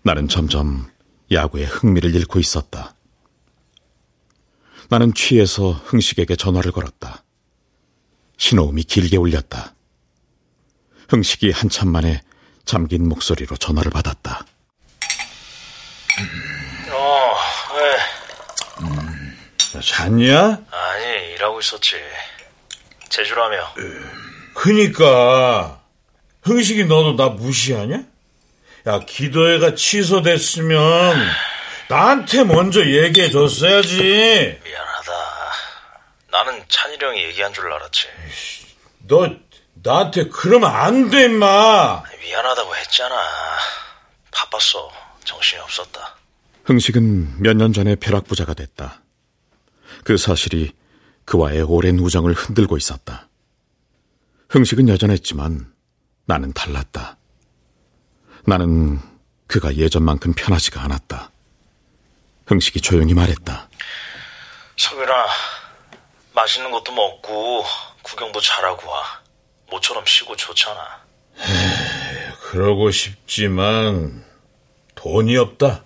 [0.03, 0.91] 나는 점점
[1.31, 2.95] 야구에 흥미를 잃고 있었다.
[4.89, 7.25] 나는 취해서 흥식에게 전화를 걸었다.
[8.37, 9.75] 신호음이 길게 울렸다.
[11.09, 12.21] 흥식이 한참 만에
[12.65, 14.45] 잠긴 목소리로 전화를 받았다.
[16.93, 17.35] 어,
[17.77, 18.87] 왜?
[18.87, 19.37] 음,
[19.83, 20.59] 잤냐?
[20.71, 21.97] 아니, 일하고 있었지.
[23.09, 23.75] 제주라며.
[24.55, 25.81] 그니까,
[26.43, 28.03] 흥식이 너도 나 무시하냐?
[28.87, 31.17] 야, 기도회가 취소됐으면,
[31.89, 33.99] 나한테 먼저 얘기해 줬어야지.
[34.65, 35.13] 미안하다.
[36.31, 38.09] 나는 찬일 형이 얘기한 줄 알았지.
[39.09, 39.29] 너,
[39.75, 42.03] 나한테 그러면 안 돼, 임마.
[42.23, 43.15] 미안하다고 했잖아.
[44.31, 44.91] 바빴어.
[45.25, 46.17] 정신이 없었다.
[46.65, 49.02] 흥식은 몇 년 전에 벼락부자가 됐다.
[50.05, 50.73] 그 사실이
[51.25, 53.29] 그와의 오랜 우정을 흔들고 있었다.
[54.49, 55.73] 흥식은 여전했지만
[56.27, 57.17] 나는 달랐다.
[58.45, 58.99] 나는
[59.47, 61.31] 그가 예전만큼 편하지가 않았다.
[62.47, 63.69] 흥식이 조용히 말했다.
[64.77, 65.27] 석윤아,
[66.35, 67.65] 맛있는 것도 먹고
[68.03, 69.23] 구경도 잘하고 와.
[69.71, 71.03] 모처럼 쉬고 좋잖아.
[71.39, 74.25] 에이, 그러고 싶지만
[74.95, 75.85] 돈이 없다.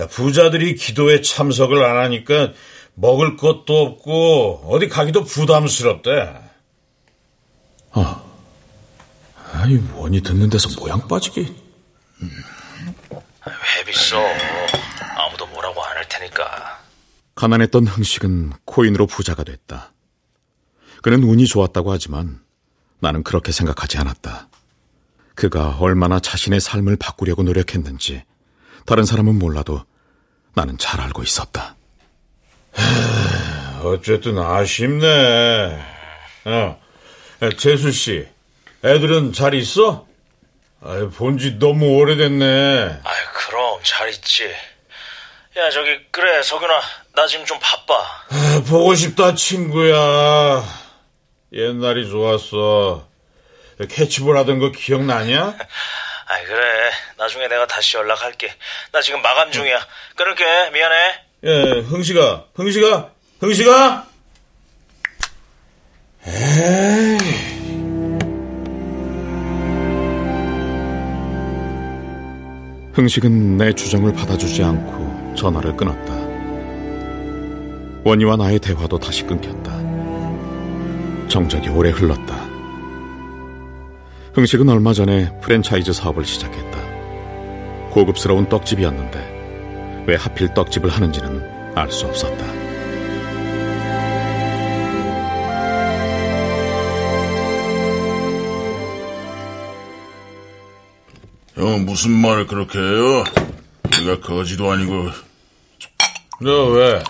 [0.00, 2.52] 야, 부자들이 기도에 참석을 안 하니까
[2.94, 6.40] 먹을 것도 없고 어디 가기도 부담스럽대.
[7.92, 8.24] 아,
[9.52, 11.40] 아이 원이 듣는 데서 모양 빠지기.
[12.20, 14.16] 왜 비싸?
[15.16, 16.80] 아무도 뭐라고 안 할 테니까.
[17.34, 19.92] 가난했던 흥식은 코인으로 부자가 됐다.
[21.02, 22.40] 그는 운이 좋았다고 하지만
[23.00, 24.48] 나는 그렇게 생각하지 않았다.
[25.34, 28.22] 그가 얼마나 자신의 삶을 바꾸려고 노력했는지
[28.86, 29.84] 다른 사람은 몰라도
[30.54, 31.76] 나는 잘 알고 있었다.
[33.82, 35.78] 어쨌든 아쉽네.
[36.46, 36.80] 어,
[37.58, 38.26] 재수 씨,
[38.84, 40.06] 애들은 잘 있어?
[40.82, 43.00] 아이, 본지 너무 오래됐네.
[43.04, 44.44] 아이, 그럼 잘 있지.
[45.56, 46.80] 야, 저기, 그래, 석윤아.
[47.14, 47.94] 나 지금 좀 바빠.
[48.30, 50.64] 아, 보고 싶다, 친구야.
[51.52, 53.06] 옛날이 좋았어.
[53.88, 55.56] 캐치볼 하던 거 기억나냐?
[56.26, 56.90] 아이, 그래.
[57.16, 58.52] 나중에 내가 다시 연락할게.
[58.92, 59.86] 나 지금 마감 중이야.
[60.16, 60.70] 끊을게.
[60.70, 61.23] 미안해.
[61.46, 64.06] 예, 흥식아, 흥식아, 흥식아!
[66.26, 67.18] 에이.
[72.94, 76.14] 흥식은 내 주정을 받아주지 않고 전화를 끊었다.
[78.04, 79.74] 원희와 나의 대화도 다시 끊겼다.
[81.28, 82.42] 정적이 오래 흘렀다.
[84.32, 87.90] 흥식은 얼마 전에 프랜차이즈 사업을 시작했다.
[87.90, 89.33] 고급스러운 떡집이었는데
[90.06, 92.44] 왜 하필 떡집을 하는지는 알 수 없었다.
[101.56, 103.24] 형 무슨 말을 그렇게 해요?
[103.90, 105.10] 내가 거지도 아니고
[106.40, 107.02] 너 왜?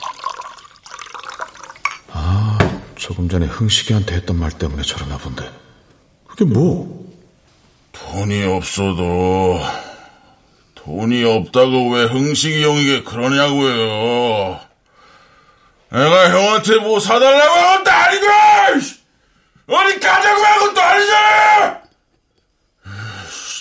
[2.13, 2.59] 아,
[2.95, 5.51] 조금 전에 흥식이한테 했던 말 때문에 저러나 본데.
[6.27, 7.05] 그게 뭐?
[7.93, 9.61] 돈이 없어도
[10.85, 14.61] 돈이 없다고 왜 흥식이 형에게 그러냐고요.
[15.91, 18.27] 내가 형한테 뭐 사달라고 한 것도 아니고
[19.67, 21.83] 어디 가자고 한 것도 아니잖아.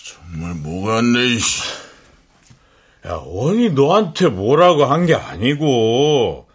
[0.05, 1.62] 정말 뭐가 안 돼, 이씨.
[3.05, 6.47] 야, 원이 너한테 뭐라고 한 게 아니고,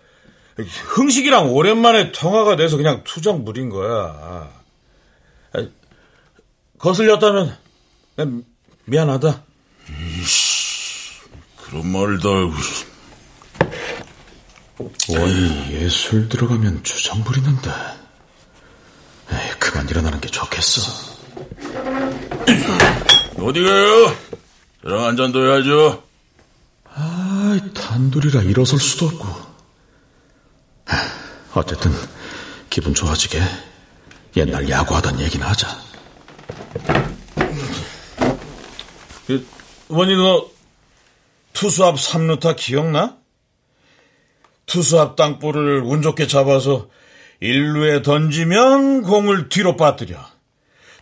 [0.57, 4.51] 흥식이랑 오랜만에 통화가 돼서 그냥 투정 부린 거야.
[6.79, 7.57] 거슬렸다면,
[8.85, 9.43] 미안하다.
[10.21, 10.48] 이씨,
[11.69, 12.53] 그런 말을 다 알고.
[15.11, 17.71] 원이 예술 들어가면 주정 부리는데.
[19.31, 20.81] 에이, 그만 일어나는 게 좋겠어.
[23.39, 24.17] 어디 가요?
[24.83, 26.03] 저랑 한잔 더 해야죠.
[26.95, 29.49] 아, 단둘이라 일어설 수도 없고.
[31.55, 31.93] 어쨌든
[32.71, 33.43] 기분 좋아지게
[34.37, 35.69] 옛날 야구하던 얘기나 하자.
[39.27, 39.47] 그,
[39.89, 40.49] 원이 너
[41.59, 43.19] 투수 앞 3루타 기억나?
[44.67, 46.89] 투수 앞 땅볼을 운 좋게 잡아서
[47.43, 50.25] 1루에 던지면 공을 뒤로 빠뜨려.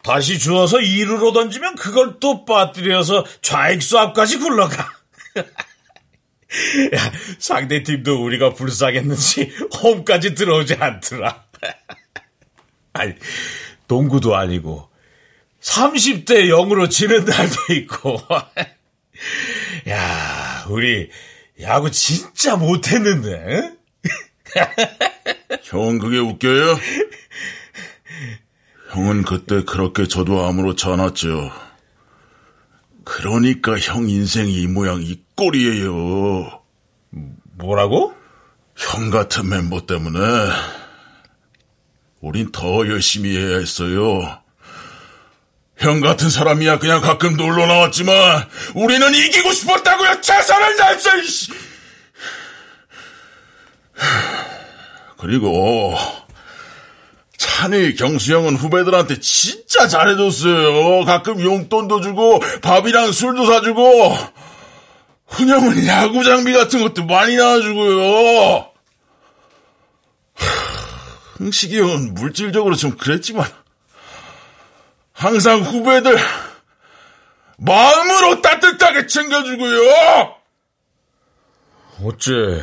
[0.02, 4.92] 다시 주워서 2루로 던지면 그걸 또 빠뜨려서 좌익수 앞까지 굴러가.
[5.36, 11.44] 야, 상대팀도 우리가 불쌍했는지 홈까지 들어오지 않더라.
[12.94, 13.12] 아니,
[13.88, 14.88] 동구도 아니고
[15.60, 18.16] 30대 0으로 지는 날도 있고.
[19.88, 21.10] 야, 우리
[21.60, 23.72] 야구 진짜 못했는데.
[25.64, 26.78] 형은 그게 웃겨요?
[28.90, 31.52] 형은 그때 그렇게 저도 암으로 쳐놨죠.
[33.04, 36.62] 그러니까 형 인생이 이 모양 이 꼴이에요.
[37.54, 38.14] 뭐라고?
[38.76, 40.18] 형 같은 멤버 때문에
[42.20, 44.40] 우린 더 열심히 해야 했어요.
[45.78, 50.20] 형 같은 사람이야 그냥 가끔 놀러 나왔지만 우리는 이기고 싶었다고요.
[50.20, 51.10] 최선을 다했어.
[55.18, 55.96] 그리고
[57.36, 61.04] 찬이 경수 형은 후배들한테 진짜 잘해줬어요.
[61.04, 64.16] 가끔 용돈도 주고 밥이랑 술도 사주고
[65.26, 68.70] 훈형은 야구 장비 같은 것도 많이 나와주고요.
[71.38, 73.46] 흥식이 형은 물질적으로 좀 그랬지만
[75.16, 76.16] 항상 후배들
[77.58, 80.36] 마음으로 따뜻하게 챙겨주고요.
[82.04, 82.62] 어째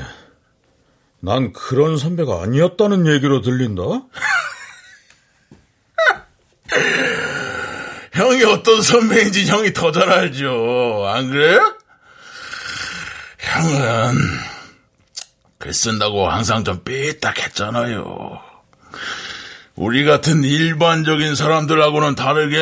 [1.19, 3.81] 난 그런 선배가 아니었다는 얘기로 들린다?
[8.13, 11.05] 형이 어떤 선배인지 형이 더 잘 알죠.
[11.07, 11.57] 안 그래?
[13.39, 14.15] 형은
[15.57, 18.39] 글 쓴다고 항상 좀 삐딱했잖아요.
[19.75, 22.57] 우리 같은 일반적인 사람들하고는 다르게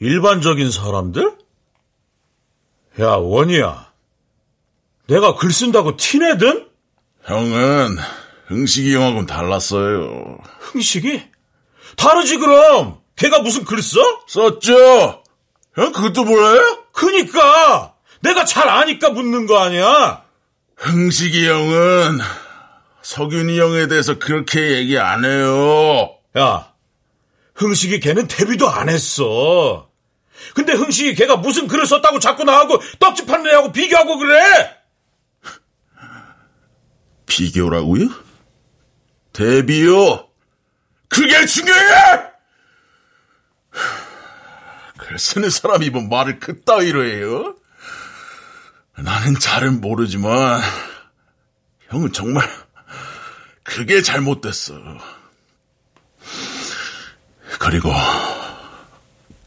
[0.00, 1.36] 일반적인 사람들?
[3.00, 3.92] 야 원이야
[5.08, 6.68] 내가 글 쓴다고 티내든?
[7.24, 7.96] 형은
[8.46, 10.38] 흥식이 형하고는 달랐어요.
[10.60, 11.22] 흥식이?
[11.96, 14.00] 다르지 그럼 걔가 무슨 글 써?
[14.26, 15.22] 썼죠.
[15.76, 16.84] 형 그것도 몰라요?
[16.92, 20.24] 그니까 내가 잘 아니까 묻는 거 아니야.
[20.76, 22.18] 흥식이 형은
[23.04, 26.16] 석윤이 형에 대해서 그렇게 얘기 안 해요.
[26.38, 26.72] 야,
[27.54, 29.90] 흥식이 걔는 데뷔도 안 했어.
[30.54, 34.76] 근데 흥식이 걔가 무슨 글을 썼다고 자꾸 나하고 떡집 하는 애하고 비교하고 그래?
[37.26, 38.08] 비교라고요?
[39.34, 40.28] 데뷔요?
[41.08, 42.22] 그게 중요해!
[44.96, 47.54] 글 쓰는 사람이 뭐 말을 그따위로 해요?
[48.96, 50.62] 나는 잘은 모르지만
[51.90, 52.48] 형은 정말
[53.64, 54.74] 그게 잘못됐어.
[57.58, 57.90] 그리고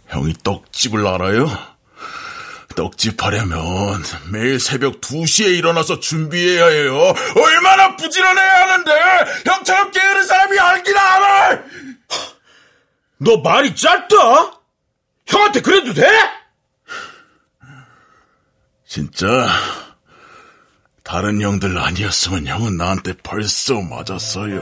[0.08, 1.48] 형이 떡집을 알아요?
[2.76, 7.14] 떡집 하려면 매일 새벽 2시에 일어나서 준비해야 해요.
[7.36, 8.92] 얼마나 부지런해야 하는데
[9.46, 11.64] 형처럼 게으른 사람이 알기나 알아!
[13.20, 14.16] 너 말이 짧다?
[15.26, 16.08] 형한테 그래도 돼?
[18.86, 19.48] 진짜
[21.08, 24.62] 다른 형들 아니었으면 형은 나한테 벌써 맞았어요.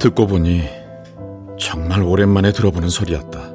[0.00, 0.64] 듣고 보니
[1.60, 3.54] 정말 오랜만에 들어보는 소리였다.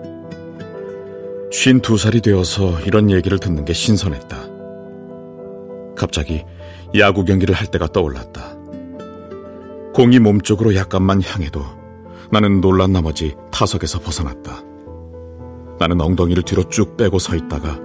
[1.52, 4.38] 쉰 두 살이 되어서 이런 얘기를 듣는 게 신선했다.
[5.98, 6.46] 갑자기
[6.98, 8.56] 야구 경기를 할 때가 떠올랐다.
[9.94, 11.66] 공이 몸쪽으로 약간만 향해도
[12.32, 14.69] 나는 놀란 나머지 타석에서 벗어났다.
[15.80, 17.80] 나는 엉덩이를 뒤로 쭉 빼고 서 있다가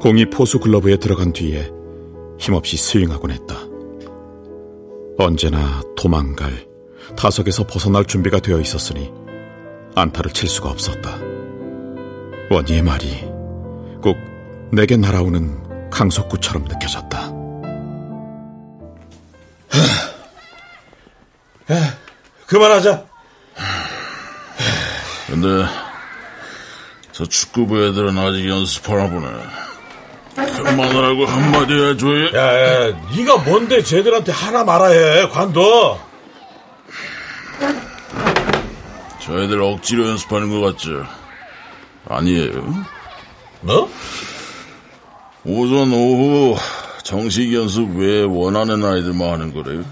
[0.00, 1.70] 공이 포수 글러브에 들어간 뒤에
[2.38, 3.56] 힘없이 스윙하곤 했다.
[5.18, 6.66] 언제나 도망갈,
[7.16, 9.12] 타석에서 벗어날 준비가 되어 있었으니
[9.94, 11.18] 안타를 칠 수가 없었다.
[12.50, 13.06] 원희의 말이
[14.02, 14.16] 꼭
[14.72, 17.32] 내게 날아오는 강속구처럼 느껴졌다.
[22.46, 23.06] 그만하자.
[25.28, 25.48] 근데
[27.12, 29.26] 저 축구부 애들은 아직 연습하나 보네.
[30.34, 32.40] 그만하라고 한마디 해줘 야.
[32.40, 35.98] 야, 야, 네가 뭔데 쟤들한테 하나 말아야 해, 관둬.
[39.20, 41.04] 저 애들 억지로 연습하는 것 같죠?
[42.08, 42.84] 아니에요.
[43.60, 43.90] 뭐?
[45.44, 46.56] 오전 오후
[47.04, 49.84] 정식 연습 외에 원하는 아이들만 하는 거래요.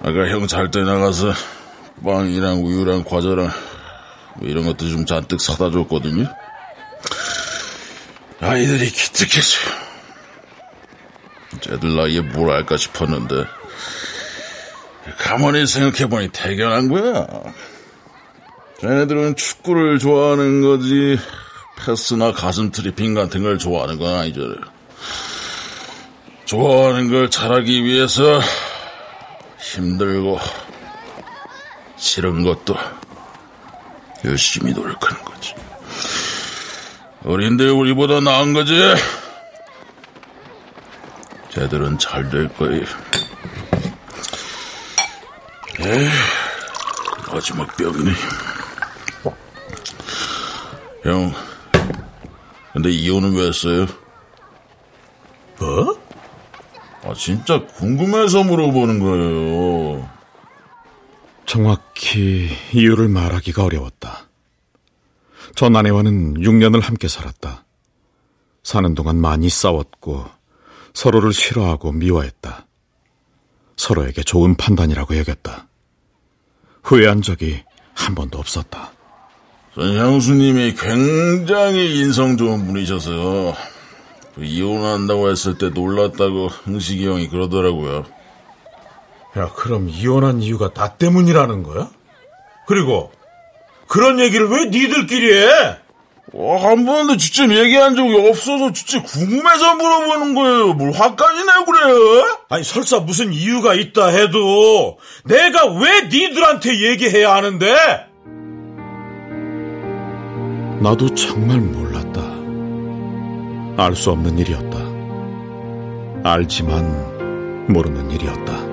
[0.00, 1.32] 아까 형 잘 때 나가서
[2.04, 3.50] 빵이랑 우유랑 과자랑
[4.36, 6.26] 뭐 이런 것도 좀 잔뜩 사다 줬거든요.
[8.40, 9.82] 아이들이 기특했어요.
[11.60, 13.44] 쟤들 나이에 뭘 알까 싶었는데
[15.18, 17.26] 가만히 생각해보니 대견한 거야.
[18.80, 21.18] 쟤네들은 축구를 좋아하는 거지
[21.78, 24.56] 패스나 가슴 트래핑 같은 걸 좋아하는 건 아니잖아요.
[26.44, 28.40] 좋아하는 걸 잘하기 위해서
[29.60, 30.38] 힘들고
[31.96, 32.76] 싫은 것도
[34.24, 35.54] 열심히 노력하는 거지.
[37.24, 38.74] 어린데 우리보다 나은 거지.
[41.50, 42.84] 쟤들은 잘 될 거예요.
[45.80, 46.08] 에이,
[47.32, 48.12] 마지막 병이네.
[51.04, 51.34] 형,
[52.72, 53.86] 근데 이혼은 왜 했어요?
[55.58, 55.98] 뭐?
[57.04, 60.08] 아, 진짜 궁금해서 물어보는 거예요.
[61.46, 64.28] 정확히 이유를 말하기가 어려웠다.
[65.54, 67.64] 전 아내와는 6년을 함께 살았다.
[68.62, 70.24] 사는 동안 많이 싸웠고
[70.94, 72.66] 서로를 싫어하고 미워했다.
[73.76, 75.66] 서로에게 좋은 판단이라고 여겼다.
[76.84, 77.62] 후회한 적이
[77.94, 78.92] 한 번도 없었다.
[79.74, 83.54] 전 향수님이 굉장히 인성 좋은 분이셔서
[84.34, 88.04] 그 이혼한다고 했을 때 놀랐다고 흥식이 형이 그러더라고요.
[89.38, 91.88] 야, 그럼 이혼한 이유가 나 때문이라는 거야?
[92.66, 93.10] 그리고
[93.88, 95.46] 그런 얘기를 왜 니들끼리 해?
[96.34, 100.72] 와, 한 번도 직접 얘기한 적이 없어서 진짜 궁금해서 물어보는 거예요.
[100.74, 102.38] 뭘 화까지 내고 그래요?
[102.48, 107.66] 아니 설사 무슨 이유가 있다 해도 내가 왜 니들한테 얘기해야 하는데?
[110.80, 112.20] 나도 정말 몰랐다.
[113.82, 114.78] 알 수 없는 일이었다.
[116.30, 118.71] 알지만 모르는 일이었다.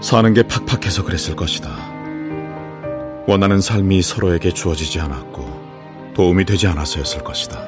[0.00, 1.70] 사는 게 팍팍해서 그랬을 것이다.
[3.26, 7.60] 원하는 삶이 서로에게 주어지지 않았고 도움이 되지 않아서였을 것이다.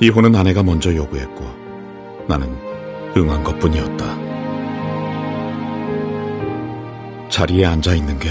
[0.00, 1.44] 이혼은 아내가 먼저 요구했고
[2.28, 2.56] 나는
[3.16, 4.22] 응한 것 뿐이었다.
[7.30, 8.28] 자리에 앉아 있는 게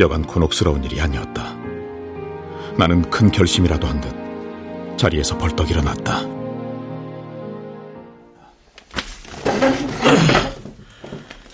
[0.00, 1.56] 여간 곤혹스러운 일이 아니었다.
[2.76, 4.12] 나는 큰 결심이라도 한 듯
[4.96, 6.33] 자리에서 벌떡 일어났다.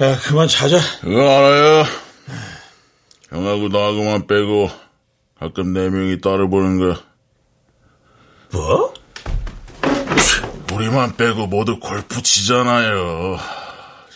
[0.01, 0.79] 야, 그만 자자.
[1.03, 1.85] 그거 알아요?
[3.29, 4.71] 형하고 나하고만 빼고
[5.39, 7.03] 가끔 네 명이 따로 보는 거.
[8.53, 8.95] 뭐?
[10.73, 13.39] 우리만 빼고 모두 골프 치잖아요.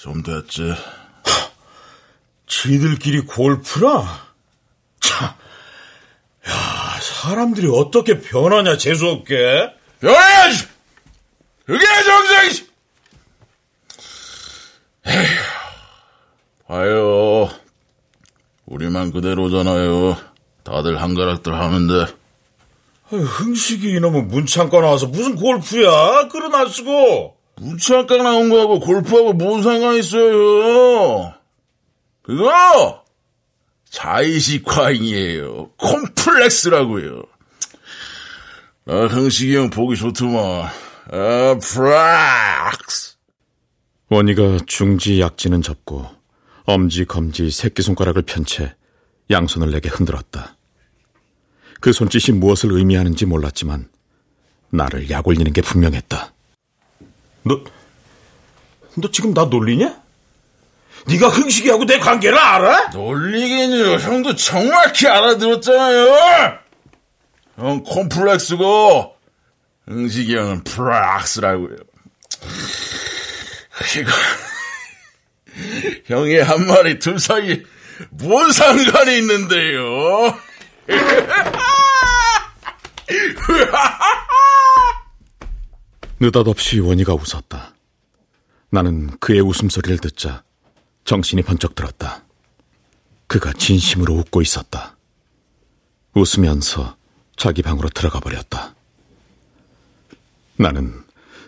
[0.01, 0.75] 좀 됐지.
[2.47, 4.27] 지들끼리 골프라?
[5.01, 5.29] 참.
[6.49, 9.71] 야, 사람들이 어떻게 변하냐, 재수없게.
[10.01, 10.67] 변해야지!
[11.67, 12.69] 그게 정상이지!
[16.67, 17.49] 봐요.
[18.67, 20.17] 우리만 그대로잖아요.
[20.63, 22.13] 다들 한가락들 하는데.
[23.11, 26.29] 흥식이 이놈은 문창과 나와서 무슨 골프야?
[26.29, 27.37] 그런 안 쓰고.
[27.57, 31.35] 문창가 나온 거하고 골프하고 뭔 상관 있어요?
[32.23, 33.05] 그거
[33.91, 35.71] 자의식 과잉이에요.
[35.77, 37.23] 콤플렉스라고요.
[38.87, 40.69] 아, 흥식이 형 보기 좋더만.
[41.13, 43.17] 아, 프락스.
[44.09, 46.07] 원희가 중지 약지는 접고
[46.65, 48.75] 엄지 검지 새끼손가락을 편 채
[49.31, 50.57] 양손을 내게 흔들었다.
[51.81, 53.89] 그 손짓이 무엇을 의미하는지 몰랐지만
[54.71, 56.33] 나를 약 올리는 게 분명했다.
[57.45, 57.61] 너,
[58.97, 59.99] 너 지금 나 놀리냐?
[61.07, 62.89] 네가 흥식이하고 내 관계를 알아?
[62.91, 63.97] 놀리긴요.
[63.99, 66.59] 형도 정확히 알아들었잖아요.
[67.57, 69.15] 형 콤플렉스고
[69.87, 71.77] 흥식이 형은 프락스라고요.
[74.01, 74.11] 이거
[76.07, 77.63] 형의 한 마리 둘 사이에
[78.11, 80.39] 뭔 상관이 있는데요?
[86.21, 87.75] 느닷없이 원희가 웃었다.
[88.71, 90.43] 나는 그의 웃음소리를 듣자
[91.05, 92.25] 정신이 번쩍 들었다.
[93.27, 94.97] 그가 진심으로 웃고 있었다.
[96.15, 96.97] 웃으면서
[97.37, 98.75] 자기 방으로 들어가 버렸다.
[100.57, 101.05] 나는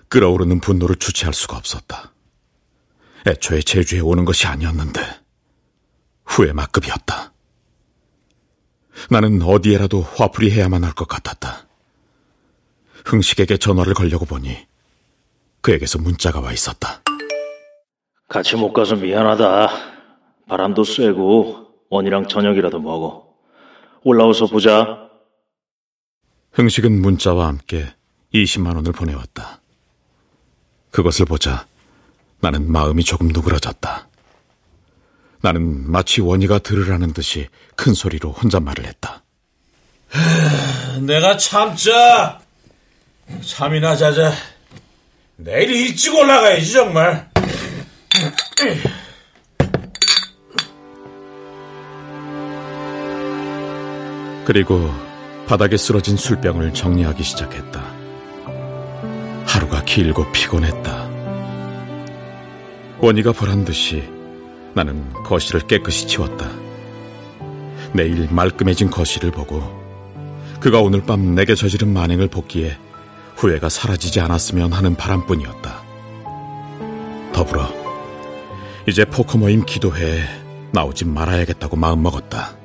[0.08, 2.12] 끓어오르는 분노를 주체할 수가 없었다.
[3.26, 5.00] 애초에 제주에 오는 것이 아니었는데
[6.24, 7.32] 후회 막급이었다.
[9.10, 11.66] 나는 어디에라도 화풀이 해야만 할 것 같았다.
[13.04, 14.56] 흥식에게 전화를 걸려고 보니
[15.60, 17.02] 그에게서 문자가 와 있었다.
[18.28, 19.68] 같이 못 가서 미안하다.
[20.48, 23.26] 바람도 쐬고 원이랑 저녁이라도 먹어.
[24.02, 25.08] 올라와서 보자.
[26.52, 27.86] 흥식은 문자와 함께
[28.32, 29.60] 20만 원을 보내왔다.
[30.90, 31.66] 그것을 보자
[32.40, 34.08] 나는 마음이 조금 누그러졌다.
[35.42, 39.22] 나는 마치 원희가 들으라는 듯이 큰 소리로 혼잣말을 했다.
[41.00, 42.40] 내가 참자.
[43.44, 44.32] 잠이나 자자.
[45.36, 47.30] 내일 일찍 올라가야지 정말.
[54.44, 54.90] 그리고
[55.46, 57.82] 바닥에 쓰러진 술병을 정리하기 시작했다.
[59.46, 61.05] 하루가 길고 피곤했다.
[62.98, 64.08] 원희가 보란 듯이
[64.74, 66.48] 나는 거실을 깨끗이 치웠다.
[67.92, 69.62] 내일 말끔해진 거실을 보고
[70.60, 72.76] 그가 오늘 밤 내게 저지른 만행을 복기에
[73.36, 75.82] 후회가 사라지지 않았으면 하는 바람뿐이었다.
[77.32, 77.68] 더불어
[78.88, 80.24] 이제 포커 모임 기도회에
[80.72, 82.56] 나오지 말아야겠다고 마음먹었다.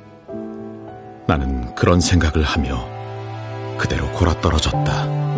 [1.28, 2.88] 나는 그런 생각을 하며
[3.78, 5.31] 그대로 골아떨어졌다.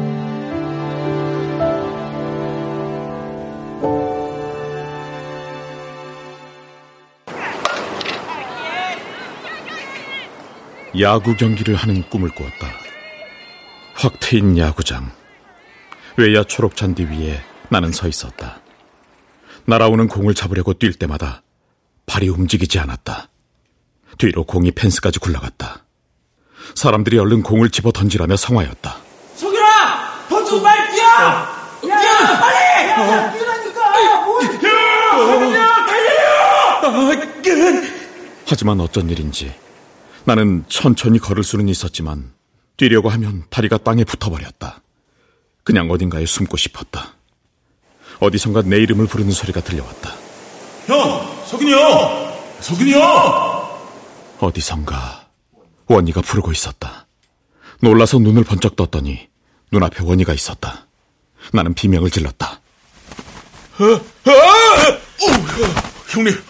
[11.00, 12.68] 야구 경기를 하는 꿈을 꾸었다.
[13.96, 15.12] 확 트인 야구장.
[16.18, 18.62] 외야 초록 잔디 위에 나는 서 있었다.
[19.66, 21.42] 날아오는 공을 잡으려고 뛸 때마다
[22.06, 23.30] 발이 움직이지 않았다.
[24.20, 25.86] 뒤로 공이 펜스까지 굴러갔다.
[26.76, 28.98] 사람들이 얼른 공을 집어 던지라며 성화였다.
[29.36, 30.28] 석윤아!
[30.30, 31.06] 던지고 빨리 뛰어!
[31.06, 32.90] 야, 빨리!
[32.90, 34.26] 야, 뛰라니까!
[34.26, 35.56] 뭐야!
[35.56, 37.24] 야, 달려요!
[38.46, 39.54] 하지만 어쩐 일인지
[40.26, 42.32] 나는 천천히 걸을 수는 있었지만
[42.78, 44.82] 뛰려고 하면 다리가 땅에 붙어버렸다.
[45.64, 47.14] 그냥 어딘가에 숨고 싶었다.
[48.20, 50.14] 어디선가 내 이름을 부르는 소리가 들려왔다.
[50.88, 51.46] 형!
[51.48, 52.34] 석인이 형!
[52.62, 53.02] 석인이 형!
[54.40, 55.28] 어디선가
[55.88, 57.08] 원희가 부르고 있었다.
[57.82, 59.28] 놀라서 눈을 번쩍 떴더니
[59.72, 60.88] 눈앞에 원희가 있었다.
[61.52, 62.62] 나는 비명을 질렀다.
[63.78, 64.02] 아!
[64.26, 65.00] 아!
[66.10, 66.42] 형님,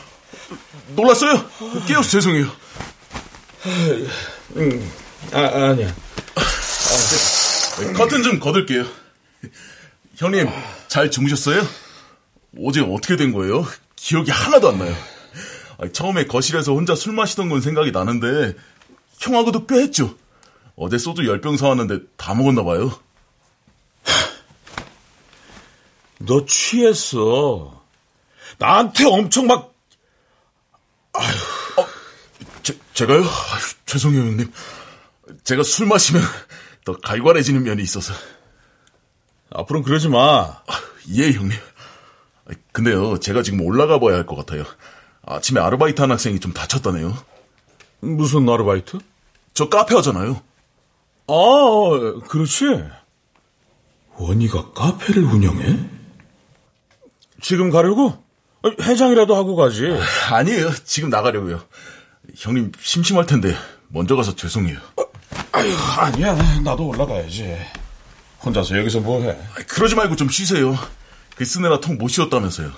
[0.95, 1.43] 놀랐어요?
[1.87, 2.47] 깨어서 죄송해요.
[3.65, 4.91] 음,
[5.31, 5.93] 아, 아니야.
[7.95, 8.85] 커튼 좀 걷을게요.
[10.15, 10.49] 형님,
[10.87, 11.61] 잘 주무셨어요?
[12.61, 13.65] 어제 어떻게 된 거예요?
[13.95, 14.95] 기억이 하나도 안 나요.
[15.91, 18.53] 처음에 거실에서 혼자 술 마시던 건 생각이 나는데
[19.19, 20.15] 형하고도 꽤 했죠.
[20.75, 22.91] 어제 소주 10병 사왔는데 다 먹었나 봐요.
[26.19, 27.81] 너 취했어.
[28.59, 29.73] 나한테 엄청 막
[31.13, 31.62] 아휴.
[32.63, 33.19] 어, 제, 제가요?
[33.21, 34.51] 아휴, 죄송해요, 형님.
[35.43, 36.21] 제가 술 마시면
[36.85, 38.13] 더 갈갈해지는 면이 있어서.
[39.51, 40.61] 앞으로는 그러지 마.
[41.15, 41.51] 예, 형님.
[42.71, 44.63] 근데요, 제가 지금 올라가 봐야 할 것 같아요.
[45.25, 47.15] 아침에 아르바이트 한 학생이 좀 다쳤다네요.
[48.01, 48.97] 무슨 아르바이트?
[49.53, 50.41] 저 카페 하잖아요.
[51.27, 52.65] 아, 그렇지.
[54.15, 55.79] 원희가 카페를 운영해?
[57.41, 58.21] 지금 가려고?
[58.81, 59.85] 해장이라도 하고 가지.
[60.31, 60.71] 아니에요.
[60.85, 61.61] 지금 나가려고요.
[62.37, 63.55] 형님 심심할 텐데
[63.89, 64.79] 먼저 가서 죄송해요.
[65.51, 66.33] 아유, 아니야.
[66.61, 67.57] 나도 올라가야지.
[68.43, 69.37] 혼자서 여기서 뭐해?
[69.67, 70.77] 그러지 말고 좀 쉬세요.
[71.35, 72.71] 그 쓰느라 통 못 쉬었다면서요.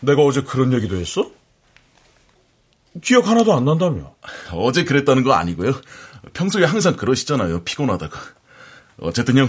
[0.00, 1.30] 내가 어제 그런 얘기도 했어?
[3.02, 4.14] 기억 하나도 안 난다며.
[4.52, 5.74] 어제 그랬다는 거 아니고요.
[6.32, 7.62] 평소에 항상 그러시잖아요.
[7.64, 8.18] 피곤하다가.
[9.00, 9.48] 어쨌든 형,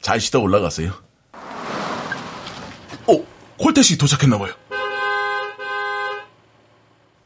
[0.00, 0.92] 잘 쉬다 올라가세요.
[3.06, 3.26] 어,
[3.58, 4.52] 콜택시 도착했나봐요.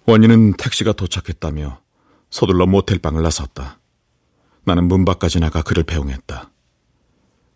[0.08, 1.82] 원인은 택시가 도착했다며
[2.30, 3.78] 서둘러 모텔방을 나섰다.
[4.64, 6.50] 나는 문 밖까지 나가 그를 배웅했다.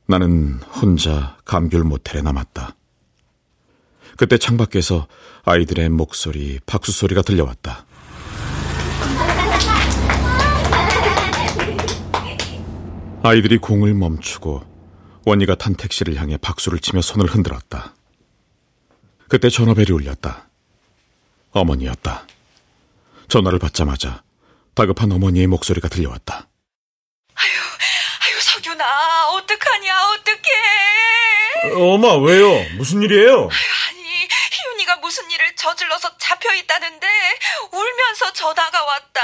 [0.05, 2.77] 나는 혼자 감귤 모텔에 남았다.
[4.19, 5.09] 그때 창밖에서
[5.45, 7.87] 아이들의 목소리, 박수 소리가 들려왔다.
[13.23, 14.63] 아이들이 공을 멈추고
[15.25, 17.95] 원희가 탄 택시를 향해 박수를 치며 손을 흔들었다.
[19.31, 20.51] 그때 전화벨이 울렸다.
[21.53, 22.27] 어머니였다.
[23.33, 24.23] 전화를 받자마자
[24.75, 26.49] 다급한 어머니의 목소리가 들려왔다.
[27.35, 27.51] 아유,
[28.21, 31.73] 아유, 석윤아, 어떡하냐, 어떡해.
[31.75, 32.63] 엄마, 왜요?
[32.77, 33.49] 무슨 일이에요?
[33.89, 37.07] 아니, 희윤이가 무슨 일을 저질러서 잡혀 있다는데
[37.73, 39.21] 울면서 전화가 왔다.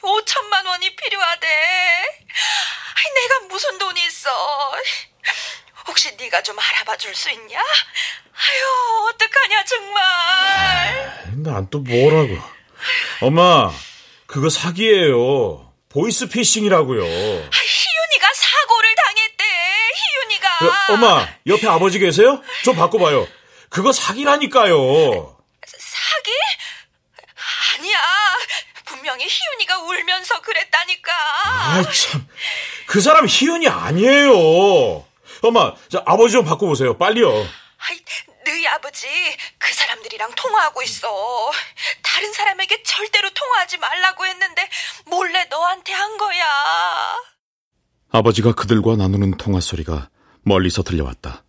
[0.00, 1.46] 5천만 원이 필요하대.
[1.46, 4.30] 아이, 내가 무슨 돈이 있어.
[5.88, 7.58] 혹시 네가 좀 알아봐 줄 수 있냐?
[7.60, 11.22] 아유, 어떡하냐, 정말.
[11.44, 12.55] 난 또 뭐라고.
[13.20, 13.70] 엄마,
[14.26, 15.72] 그거 사기예요.
[15.88, 17.02] 보이스 피싱이라고요.
[17.02, 19.44] 희윤이가 사고를 당했대.
[19.94, 20.48] 희윤이가.
[20.66, 22.42] 어, 엄마, 옆에 아버지 계세요?
[22.64, 23.26] 좀 바꿔봐요.
[23.70, 25.36] 그거 사기라니까요.
[25.66, 26.30] 사기?
[27.78, 27.98] 아니야.
[28.84, 31.12] 분명히 희윤이가 울면서 그랬다니까.
[31.44, 32.26] 아이, 참.
[32.86, 35.04] 그 사람 희윤이 아니에요.
[35.42, 36.96] 엄마, 자, 아버지 좀 바꿔보세요.
[36.98, 37.28] 빨리요.
[37.30, 38.00] 아이,
[38.44, 39.06] 너희 아버지
[39.58, 41.52] 그 사람들이랑 통화하고 있어.
[42.16, 44.66] 다른 사람에게 절대로 통화하지 말라고 했는데
[45.04, 46.44] 몰래 너한테 한 거야.
[48.10, 50.08] 아버지가 그들과 나누는 통화 소리가
[50.40, 51.44] 멀리서 들려왔다.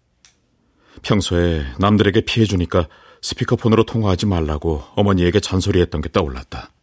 [1.03, 2.89] 평소에 남들에게 피해주니까
[3.21, 6.73] 스피커폰으로 통화하지 말라고 어머니에게 잔소리했던 게 떠올랐다.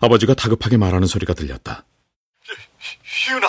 [0.00, 1.84] 아버지가 다급하게 말하는 소리가 들렸다.
[3.04, 3.46] 희윤아,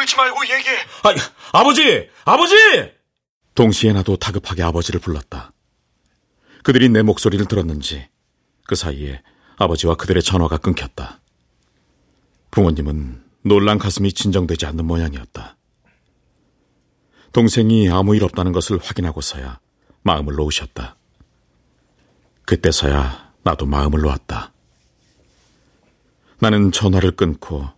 [0.00, 0.76] 울지 말고 얘기해.
[1.04, 1.14] 아,
[1.52, 2.10] 아버지!
[2.24, 2.56] 아버지!
[3.54, 5.52] 동시에 나도 다급하게 아버지를 불렀다.
[6.62, 8.08] 그들이 내 목소리를 들었는지
[8.66, 9.22] 그 사이에
[9.56, 11.20] 아버지와 그들의 전화가 끊겼다.
[12.50, 15.56] 부모님은 놀란 가슴이 진정되지 않는 모양이었다.
[17.32, 19.58] 동생이 아무 일 없다는 것을 확인하고서야
[20.02, 20.96] 마음을 놓으셨다.
[22.44, 24.52] 그때서야 나도 마음을 놓았다.
[26.40, 27.68] 나는 전화를 끊고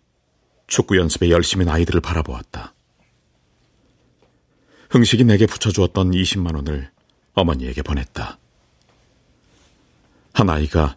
[0.66, 2.74] 축구 연습에 열심히 아이들을 바라보았다.
[4.90, 6.90] 흥식이 내게 붙여주었던 20만 원을
[7.34, 8.38] 어머니에게 보냈다.
[10.34, 10.96] 한 아이가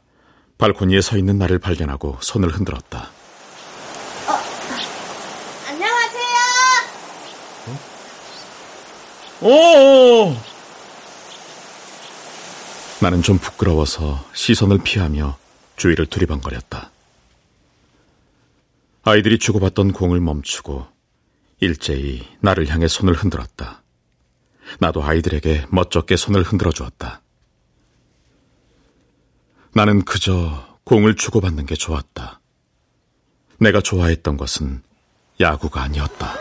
[0.58, 3.12] 발코니에 서 있는 나를 발견하고 손을 흔들었다.
[5.68, 6.38] 안녕하세요.
[9.42, 10.36] 오!
[13.00, 15.38] 나는 좀 부끄러워서 시선을 피하며
[15.76, 16.90] 주위를 두리번거렸다.
[19.04, 20.88] 아이들이 주고받던 공을 멈추고
[21.60, 23.84] 일제히 나를 향해 손을 흔들었다.
[24.80, 27.22] 나도 아이들에게 멋쩍게 손을 흔들어 주었다.
[29.74, 32.40] 나는 그저 공을 주고받는 게 좋았다.
[33.60, 34.82] 내가 좋아했던 것은
[35.40, 36.34] 야구가 아니었다.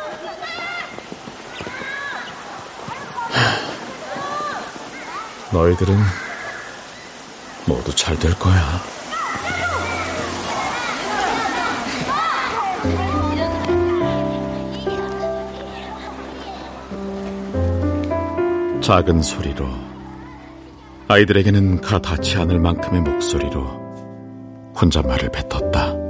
[5.53, 5.97] 너희들은
[7.67, 8.81] 모두 잘 될 거야.
[18.81, 19.67] 작은 소리로
[21.09, 23.63] 아이들에게는 가 닿지 않을 만큼의 목소리로
[24.81, 26.06] 혼잣말을 뱉었다.